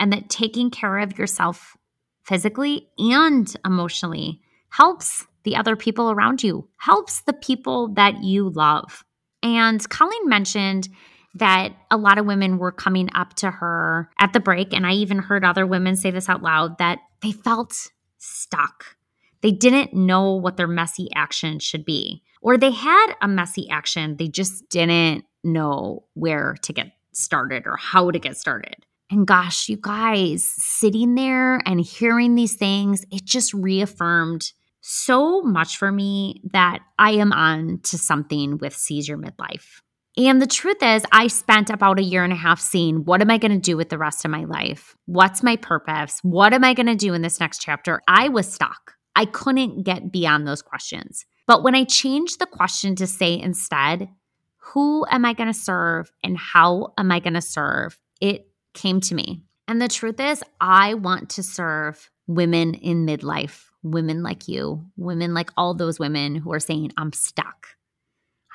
and 0.00 0.12
that 0.12 0.28
taking 0.28 0.70
care 0.70 0.98
of 0.98 1.16
yourself 1.16 1.76
physically 2.24 2.88
and 2.98 3.54
emotionally 3.64 4.40
helps 4.70 5.24
the 5.44 5.54
other 5.54 5.76
people 5.76 6.10
around 6.10 6.42
you, 6.42 6.68
helps 6.78 7.20
the 7.20 7.32
people 7.32 7.94
that 7.94 8.24
you 8.24 8.48
love. 8.48 9.04
And 9.44 9.86
Colleen 9.90 10.28
mentioned 10.28 10.88
that 11.34 11.72
a 11.90 11.96
lot 11.96 12.18
of 12.18 12.26
women 12.26 12.58
were 12.58 12.72
coming 12.72 13.10
up 13.14 13.34
to 13.34 13.50
her 13.50 14.10
at 14.18 14.32
the 14.32 14.40
break. 14.40 14.72
And 14.72 14.86
I 14.86 14.92
even 14.94 15.18
heard 15.18 15.44
other 15.44 15.66
women 15.66 15.94
say 15.94 16.10
this 16.10 16.28
out 16.28 16.42
loud 16.42 16.78
that 16.78 17.00
they 17.22 17.32
felt 17.32 17.90
stuck. 18.18 18.96
They 19.42 19.52
didn't 19.52 19.92
know 19.92 20.34
what 20.34 20.56
their 20.56 20.66
messy 20.66 21.08
action 21.14 21.58
should 21.58 21.84
be. 21.84 22.22
Or 22.40 22.56
they 22.56 22.70
had 22.70 23.14
a 23.20 23.28
messy 23.28 23.68
action, 23.70 24.16
they 24.16 24.28
just 24.28 24.68
didn't 24.68 25.24
know 25.42 26.04
where 26.14 26.56
to 26.62 26.72
get 26.72 26.92
started 27.12 27.64
or 27.66 27.76
how 27.76 28.10
to 28.10 28.18
get 28.18 28.36
started. 28.36 28.86
And 29.10 29.26
gosh, 29.26 29.68
you 29.68 29.76
guys, 29.76 30.48
sitting 30.56 31.14
there 31.14 31.60
and 31.66 31.80
hearing 31.80 32.34
these 32.34 32.54
things, 32.54 33.04
it 33.10 33.24
just 33.24 33.52
reaffirmed 33.52 34.52
so 34.86 35.40
much 35.40 35.78
for 35.78 35.90
me 35.90 36.42
that 36.52 36.80
I 36.98 37.12
am 37.12 37.32
on 37.32 37.80
to 37.84 37.96
something 37.96 38.58
with 38.58 38.76
Seize 38.76 39.08
Your 39.08 39.16
Midlife. 39.16 39.80
And 40.18 40.42
the 40.42 40.46
truth 40.46 40.82
is, 40.82 41.06
I 41.10 41.28
spent 41.28 41.70
about 41.70 41.98
a 41.98 42.02
year 42.02 42.22
and 42.22 42.34
a 42.34 42.36
half 42.36 42.60
seeing 42.60 43.06
what 43.06 43.22
am 43.22 43.30
I 43.30 43.38
going 43.38 43.52
to 43.52 43.58
do 43.58 43.78
with 43.78 43.88
the 43.88 43.96
rest 43.96 44.26
of 44.26 44.30
my 44.30 44.44
life? 44.44 44.94
What's 45.06 45.42
my 45.42 45.56
purpose? 45.56 46.20
What 46.22 46.52
am 46.52 46.64
I 46.64 46.74
going 46.74 46.86
to 46.86 46.94
do 46.94 47.14
in 47.14 47.22
this 47.22 47.40
next 47.40 47.62
chapter? 47.62 48.02
I 48.06 48.28
was 48.28 48.52
stuck. 48.52 48.92
I 49.16 49.24
couldn't 49.24 49.84
get 49.84 50.12
beyond 50.12 50.46
those 50.46 50.60
questions. 50.60 51.24
But 51.46 51.62
when 51.62 51.74
I 51.74 51.84
changed 51.84 52.38
the 52.38 52.46
question 52.46 52.94
to 52.96 53.06
say 53.06 53.38
instead, 53.38 54.10
who 54.58 55.06
am 55.10 55.24
I 55.24 55.32
going 55.32 55.50
to 55.50 55.58
serve 55.58 56.12
and 56.22 56.36
how 56.36 56.92
am 56.98 57.10
I 57.10 57.20
going 57.20 57.34
to 57.34 57.40
serve? 57.40 57.98
It 58.20 58.48
came 58.74 59.00
to 59.00 59.14
me. 59.14 59.44
And 59.66 59.80
the 59.80 59.88
truth 59.88 60.20
is, 60.20 60.42
I 60.60 60.92
want 60.92 61.30
to 61.30 61.42
serve 61.42 62.10
women 62.26 62.74
in 62.74 63.06
midlife 63.06 63.70
women 63.84 64.22
like 64.22 64.48
you, 64.48 64.84
women 64.96 65.34
like 65.34 65.50
all 65.56 65.74
those 65.74 66.00
women 66.00 66.34
who 66.34 66.52
are 66.52 66.60
saying, 66.60 66.90
I'm 66.96 67.12
stuck. 67.12 67.68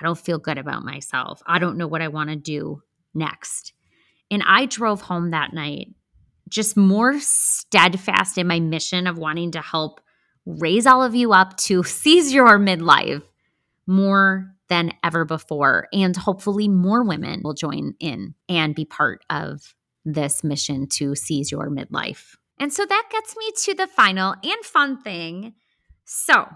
I 0.02 0.06
don't 0.06 0.18
feel 0.18 0.40
good 0.40 0.58
about 0.58 0.84
myself. 0.84 1.42
I 1.46 1.60
don't 1.60 1.78
know 1.78 1.88
what 1.88 2.02
I 2.02 2.08
want 2.08 2.30
to 2.32 2.36
do 2.36 2.82
next. 3.14 3.74
And 4.32 4.44
I 4.46 4.66
drove 4.66 5.02
home 5.02 5.32
that 5.32 5.54
night 5.54 5.90
just 6.50 6.76
more 6.76 7.20
steadfast 7.20 8.38
in 8.38 8.48
my 8.48 8.60
mission 8.60 9.06
of 9.06 9.18
wanting 9.18 9.52
to 9.52 9.62
help 9.62 10.02
raise 10.46 10.88
all 10.88 11.04
of 11.04 11.16
you 11.16 11.32
up 11.32 11.56
to 11.58 11.84
seize 11.84 12.34
your 12.34 12.58
midlife 12.58 13.22
more 13.86 14.52
than 14.68 14.94
ever 15.04 15.26
before. 15.26 15.88
And 15.94 16.16
hopefully, 16.16 16.68
more 16.68 17.04
women 17.04 17.42
will 17.44 17.54
join 17.54 17.94
in 18.00 18.36
and 18.48 18.76
be 18.76 18.86
part 18.86 19.24
of 19.30 19.76
this 20.06 20.44
mission 20.44 20.88
to 20.88 21.16
seize 21.16 21.52
your 21.52 21.70
midlife. 21.70 22.36
And 22.60 22.74
so 22.74 22.86
that 22.86 23.10
gets 23.12 23.36
me 23.38 23.52
to 23.64 23.74
the 23.74 23.88
final 23.88 24.36
and 24.44 24.66
fun 24.66 25.02
thing. 25.02 25.54
So, 26.06 26.48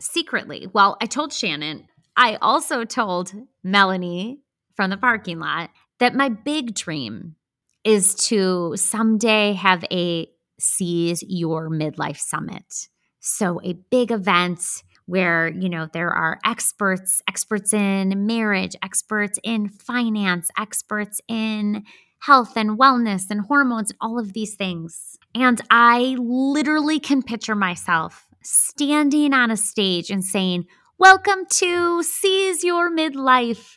secretly, 0.00 0.68
well, 0.72 0.96
I 1.00 1.06
told 1.06 1.32
Shannon, 1.32 1.86
I 2.16 2.36
also 2.40 2.84
told 2.84 3.32
Melanie 3.62 4.40
from 4.74 4.90
the 4.90 4.96
parking 4.96 5.38
lot 5.38 5.70
that 5.98 6.14
my 6.14 6.28
big 6.28 6.74
dream 6.74 7.36
is 7.84 8.14
to 8.14 8.74
someday 8.76 9.52
have 9.52 9.84
a 9.92 10.28
Seize 10.58 11.22
Your 11.26 11.70
Midlife 11.70 12.18
Summit. 12.18 12.88
So, 13.20 13.60
a 13.62 13.74
big 13.74 14.10
event 14.10 14.82
where, 15.06 15.48
you 15.48 15.68
know, 15.68 15.88
there 15.92 16.10
are 16.10 16.38
experts, 16.44 17.22
experts 17.28 17.72
in 17.72 18.26
marriage, 18.26 18.74
experts 18.82 19.38
in 19.44 19.68
finance, 19.68 20.48
experts 20.58 21.20
in 21.28 21.84
health 22.20 22.56
and 22.56 22.78
wellness 22.78 23.30
and 23.30 23.42
hormones 23.42 23.90
and 23.90 23.98
all 24.00 24.18
of 24.18 24.32
these 24.32 24.56
things. 24.56 25.16
And 25.38 25.60
I 25.68 26.16
literally 26.18 26.98
can 26.98 27.22
picture 27.22 27.54
myself 27.54 28.26
standing 28.42 29.34
on 29.34 29.50
a 29.50 29.56
stage 29.58 30.10
and 30.10 30.24
saying, 30.24 30.64
Welcome 30.96 31.44
to 31.50 32.02
Seize 32.02 32.64
Your 32.64 32.90
Midlife. 32.90 33.76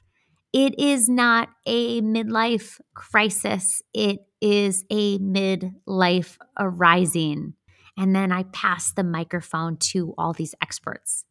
It 0.53 0.79
is 0.79 1.09
not 1.09 1.49
a 1.65 1.99
midlife 1.99 2.79
crisis, 2.93 3.81
it 3.93 4.19
is 4.39 4.85
a 4.89 5.19
midlife 5.19 6.37
arising. 6.57 7.55
And 7.97 8.15
then 8.15 8.31
I 8.31 8.43
pass 8.43 8.93
the 8.93 9.03
microphone 9.03 9.75
to 9.91 10.13
all 10.17 10.31
these 10.31 10.55
experts. 10.61 11.25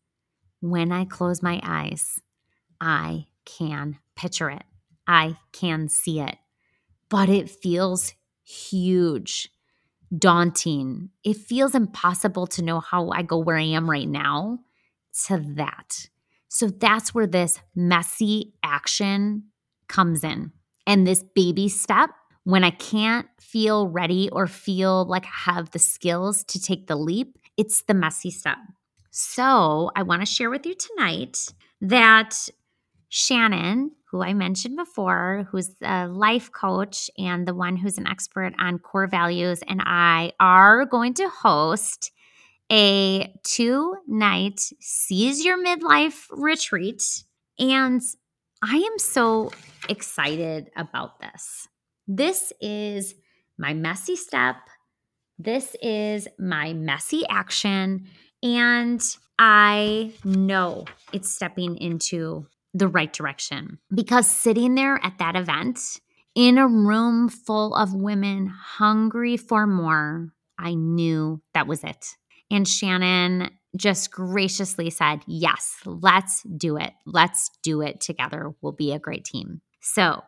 When 0.61 0.93
I 0.93 1.07
close 1.07 1.43
my 1.43 1.59
eyes, 1.65 2.21
I 2.83 3.29
can 3.47 3.99
picture 4.15 4.51
it, 4.51 4.65
I 5.07 5.39
can 5.53 5.89
see 5.89 6.21
it, 6.21 6.37
but 7.09 7.31
it 7.31 7.49
feels 7.49 8.13
huge 8.45 9.49
daunting, 10.17 11.11
it 11.25 11.37
feels 11.37 11.75
impossible 11.75 12.47
to 12.49 12.63
know 12.63 12.81
how 12.81 13.11
I 13.11 13.23
go 13.23 13.39
where 13.39 13.57
I 13.57 13.63
am 13.63 13.91
right 13.91 14.09
now, 14.09 14.61
to 15.27 15.39
that. 15.57 16.09
So 16.49 16.69
that's 16.69 17.15
where 17.15 17.27
this 17.27 17.61
messy 17.75 18.55
action 18.63 19.45
comes 19.89 20.25
in. 20.25 20.53
And 20.87 21.07
this 21.07 21.23
baby 21.35 21.69
step, 21.69 22.11
when 22.45 22.65
I 22.65 22.71
can't 22.71 23.27
feel 23.39 23.89
ready 23.89 24.31
or 24.31 24.47
feel 24.47 25.05
like 25.05 25.27
I 25.27 25.53
have 25.53 25.71
the 25.71 25.79
skills 25.79 26.45
to 26.45 26.61
take 26.61 26.87
the 26.87 26.97
leap, 26.97 27.39
it's 27.59 27.83
the 27.83 27.95
messy 27.95 28.31
step. 28.31 28.57
So 29.11 29.91
I 29.95 30.03
want 30.03 30.23
to 30.23 30.27
share 30.27 30.49
with 30.49 30.65
you 30.65 30.75
tonight 30.75 31.53
that 31.81 32.49
Shannon, 33.11 33.91
who 34.11 34.23
I 34.23 34.33
mentioned 34.33 34.77
before, 34.77 35.47
who's 35.51 35.71
a 35.83 36.09
life 36.09 36.51
coach 36.51 37.11
and 37.19 37.47
the 37.47 37.55
one 37.55 37.77
who's 37.77 37.99
an 37.99 38.07
expert 38.07 38.55
on 38.59 38.79
core 38.79 39.07
values, 39.07 39.61
and 39.69 39.83
I 39.85 40.33
are 40.41 40.87
going 40.87 41.15
to 41.15 41.29
host 41.29 42.11
a 42.71 43.33
two 43.45 43.97
night 44.07 44.61
Seize 44.81 45.45
Your 45.45 45.63
Midlife 45.63 46.27
retreat. 46.31 47.25
And 47.59 48.01
I 48.63 48.77
am 48.77 48.99
so 48.99 49.53
excited 49.89 50.71
about 50.77 51.21
this. 51.21 51.69
This 52.07 52.53
is 52.61 53.15
my 53.59 53.75
messy 53.75 54.17
step. 54.17 54.57
This 55.39 55.77
is 55.83 56.29
my 56.39 56.73
messy 56.73 57.25
action. 57.29 58.07
And 58.43 59.03
I 59.39 60.13
know 60.25 60.85
it's 61.13 61.31
stepping 61.31 61.77
into 61.77 62.47
the 62.75 62.89
right 62.89 63.13
direction 63.13 63.79
because 63.95 64.27
sitting 64.27 64.75
there 64.75 65.01
at 65.03 65.19
that 65.19 65.37
event 65.37 66.01
in 66.35 66.59
a 66.59 66.69
room 66.69 67.29
full 67.29 67.75
of 67.75 67.95
women 67.95 68.47
hungry 68.47 69.37
for 69.37 69.67
more, 69.67 70.33
I 70.59 70.75
knew 70.75 71.41
that 71.55 71.67
was 71.67 71.83
it. 71.83 72.17
And 72.51 72.67
Shannon 72.67 73.51
just 73.77 74.11
graciously 74.11 74.91
said, 74.91 75.21
Yes, 75.27 75.77
let's 75.85 76.43
do 76.43 76.77
it. 76.77 76.93
Let's 77.07 77.51
do 77.63 77.83
it 77.83 78.01
together. 78.01 78.55
We'll 78.61 78.73
be 78.73 78.93
a 78.93 78.99
great 78.99 79.25
team. 79.25 79.61
So 79.81 80.23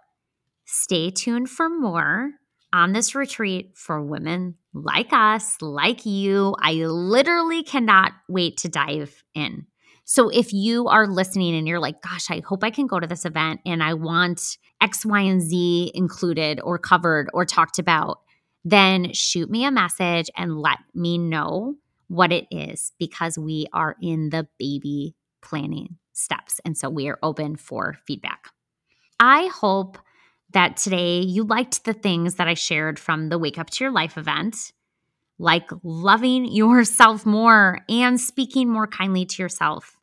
stay 0.64 1.10
tuned 1.10 1.48
for 1.48 1.68
more 1.68 2.32
on 2.72 2.92
this 2.92 3.14
retreat 3.14 3.72
for 3.76 4.02
women 4.02 4.56
like 4.72 5.12
us, 5.12 5.56
like 5.60 6.06
you. 6.06 6.54
I 6.60 6.72
literally 6.74 7.62
cannot 7.62 8.12
wait 8.28 8.58
to 8.58 8.68
dive 8.68 9.24
in. 9.34 9.66
So 10.10 10.28
if 10.28 10.52
you 10.52 10.88
are 10.88 11.06
listening 11.06 11.54
and 11.54 11.68
you're 11.68 11.78
like, 11.78 12.02
gosh, 12.02 12.32
I 12.32 12.42
hope 12.44 12.64
I 12.64 12.70
can 12.70 12.88
go 12.88 12.98
to 12.98 13.06
this 13.06 13.24
event 13.24 13.60
and 13.64 13.80
I 13.80 13.94
want 13.94 14.58
X, 14.80 15.06
Y, 15.06 15.20
and 15.20 15.40
Z 15.40 15.92
included 15.94 16.58
or 16.64 16.80
covered 16.80 17.30
or 17.32 17.44
talked 17.44 17.78
about, 17.78 18.18
then 18.64 19.12
shoot 19.12 19.48
me 19.48 19.64
a 19.64 19.70
message 19.70 20.28
and 20.36 20.58
let 20.58 20.78
me 20.96 21.16
know 21.16 21.76
what 22.08 22.32
it 22.32 22.46
is 22.50 22.90
because 22.98 23.38
we 23.38 23.68
are 23.72 23.94
in 24.02 24.30
the 24.30 24.48
baby 24.58 25.14
planning 25.42 25.96
steps. 26.12 26.60
And 26.64 26.76
so 26.76 26.90
we 26.90 27.08
are 27.08 27.20
open 27.22 27.54
for 27.54 27.96
feedback. 28.04 28.48
I 29.20 29.46
hope 29.46 29.96
that 30.52 30.76
today 30.76 31.20
you 31.20 31.44
liked 31.44 31.84
the 31.84 31.94
things 31.94 32.34
that 32.34 32.48
I 32.48 32.54
shared 32.54 32.98
from 32.98 33.28
the 33.28 33.38
Wake 33.38 33.58
Up 33.58 33.70
to 33.70 33.84
Your 33.84 33.92
Life 33.92 34.18
event, 34.18 34.72
like 35.38 35.70
loving 35.84 36.46
yourself 36.46 37.24
more 37.24 37.78
and 37.88 38.20
speaking 38.20 38.68
more 38.68 38.88
kindly 38.88 39.24
to 39.24 39.40
yourself, 39.40 39.96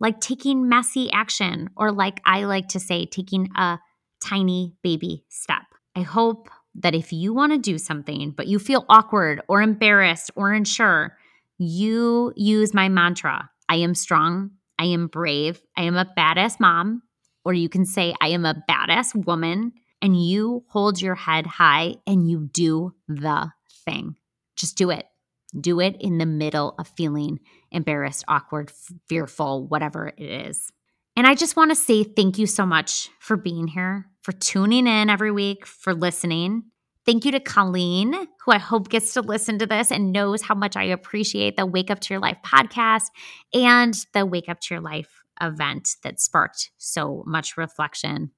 like 0.00 0.20
taking 0.20 0.68
messy 0.68 1.12
action, 1.12 1.70
or 1.76 1.92
like 1.92 2.20
I 2.24 2.44
like 2.44 2.68
to 2.68 2.80
say, 2.80 3.06
taking 3.06 3.50
a 3.56 3.78
tiny 4.20 4.74
baby 4.82 5.24
step. 5.28 5.62
I 5.94 6.00
hope 6.02 6.48
that 6.74 6.94
if 6.94 7.12
you 7.12 7.34
want 7.34 7.52
to 7.52 7.58
do 7.58 7.78
something, 7.78 8.30
but 8.30 8.46
you 8.46 8.58
feel 8.58 8.86
awkward 8.88 9.42
or 9.48 9.60
embarrassed 9.60 10.30
or 10.34 10.52
unsure, 10.52 11.16
you 11.58 12.32
use 12.36 12.72
my 12.72 12.88
mantra 12.88 13.50
I 13.68 13.76
am 13.76 13.94
strong, 13.94 14.50
I 14.80 14.86
am 14.86 15.06
brave, 15.06 15.62
I 15.76 15.82
am 15.82 15.96
a 15.96 16.04
badass 16.18 16.58
mom, 16.58 17.02
or 17.44 17.52
you 17.52 17.68
can 17.68 17.84
say, 17.86 18.14
I 18.20 18.28
am 18.28 18.44
a 18.44 18.60
badass 18.68 19.14
woman, 19.26 19.72
and 20.02 20.20
you 20.20 20.64
hold 20.68 21.00
your 21.00 21.14
head 21.14 21.46
high 21.46 21.94
and 22.04 22.28
you 22.28 22.48
do 22.52 22.94
the 23.06 23.52
thing. 23.84 24.16
Just 24.56 24.76
do 24.76 24.90
it. 24.90 25.06
Do 25.58 25.78
it 25.78 25.96
in 26.00 26.18
the 26.18 26.26
middle 26.26 26.74
of 26.78 26.88
feeling 26.88 27.38
embarrassed, 27.70 28.24
awkward, 28.28 28.70
fearful, 29.08 29.66
whatever 29.66 30.08
it 30.08 30.22
is. 30.22 30.70
And 31.16 31.26
I 31.26 31.34
just 31.34 31.56
want 31.56 31.70
to 31.70 31.76
say 31.76 32.04
thank 32.04 32.38
you 32.38 32.46
so 32.46 32.64
much 32.64 33.10
for 33.18 33.36
being 33.36 33.66
here, 33.66 34.06
for 34.22 34.32
tuning 34.32 34.86
in 34.86 35.10
every 35.10 35.30
week, 35.30 35.66
for 35.66 35.92
listening. 35.92 36.64
Thank 37.06 37.24
you 37.24 37.32
to 37.32 37.40
Colleen, 37.40 38.14
who 38.44 38.52
I 38.52 38.58
hope 38.58 38.88
gets 38.88 39.14
to 39.14 39.22
listen 39.22 39.58
to 39.58 39.66
this 39.66 39.90
and 39.90 40.12
knows 40.12 40.42
how 40.42 40.54
much 40.54 40.76
I 40.76 40.84
appreciate 40.84 41.56
the 41.56 41.66
Wake 41.66 41.90
Up 41.90 42.00
to 42.00 42.14
Your 42.14 42.20
Life 42.20 42.38
podcast 42.44 43.06
and 43.52 43.94
the 44.12 44.24
Wake 44.26 44.48
Up 44.48 44.60
to 44.60 44.74
Your 44.74 44.80
Life 44.80 45.22
event 45.40 45.96
that 46.04 46.20
sparked 46.20 46.70
so 46.76 47.24
much 47.26 47.56
reflection. 47.56 48.30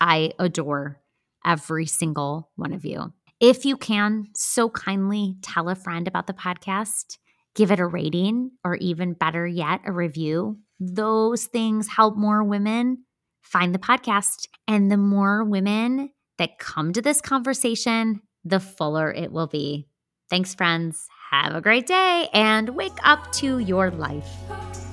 I 0.00 0.32
adore 0.38 1.00
every 1.44 1.86
single 1.86 2.50
one 2.56 2.72
of 2.72 2.84
you. 2.84 3.12
If 3.40 3.64
you 3.64 3.76
can, 3.76 4.26
so 4.34 4.68
kindly 4.68 5.36
tell 5.42 5.68
a 5.68 5.74
friend 5.74 6.08
about 6.08 6.26
the 6.26 6.32
podcast, 6.32 7.18
give 7.58 7.72
it 7.72 7.80
a 7.80 7.86
rating, 7.86 8.52
or 8.64 8.76
even 8.76 9.14
better 9.14 9.44
yet, 9.44 9.80
a 9.84 9.90
review. 9.90 10.56
Those 10.78 11.46
things 11.46 11.88
help 11.88 12.16
more 12.16 12.44
women 12.44 13.04
find 13.42 13.74
the 13.74 13.80
podcast. 13.80 14.46
And 14.68 14.92
the 14.92 14.96
more 14.96 15.42
women 15.42 16.10
that 16.38 16.60
come 16.60 16.92
to 16.92 17.02
this 17.02 17.20
conversation, 17.20 18.22
the 18.44 18.60
fuller 18.60 19.12
it 19.12 19.32
will 19.32 19.48
be. 19.48 19.88
Thanks, 20.30 20.54
friends. 20.54 21.08
Have 21.32 21.56
a 21.56 21.60
great 21.60 21.86
day 21.86 22.28
and 22.32 22.70
wake 22.70 22.96
up 23.02 23.32
to 23.32 23.58
your 23.58 23.90
life. 23.90 24.87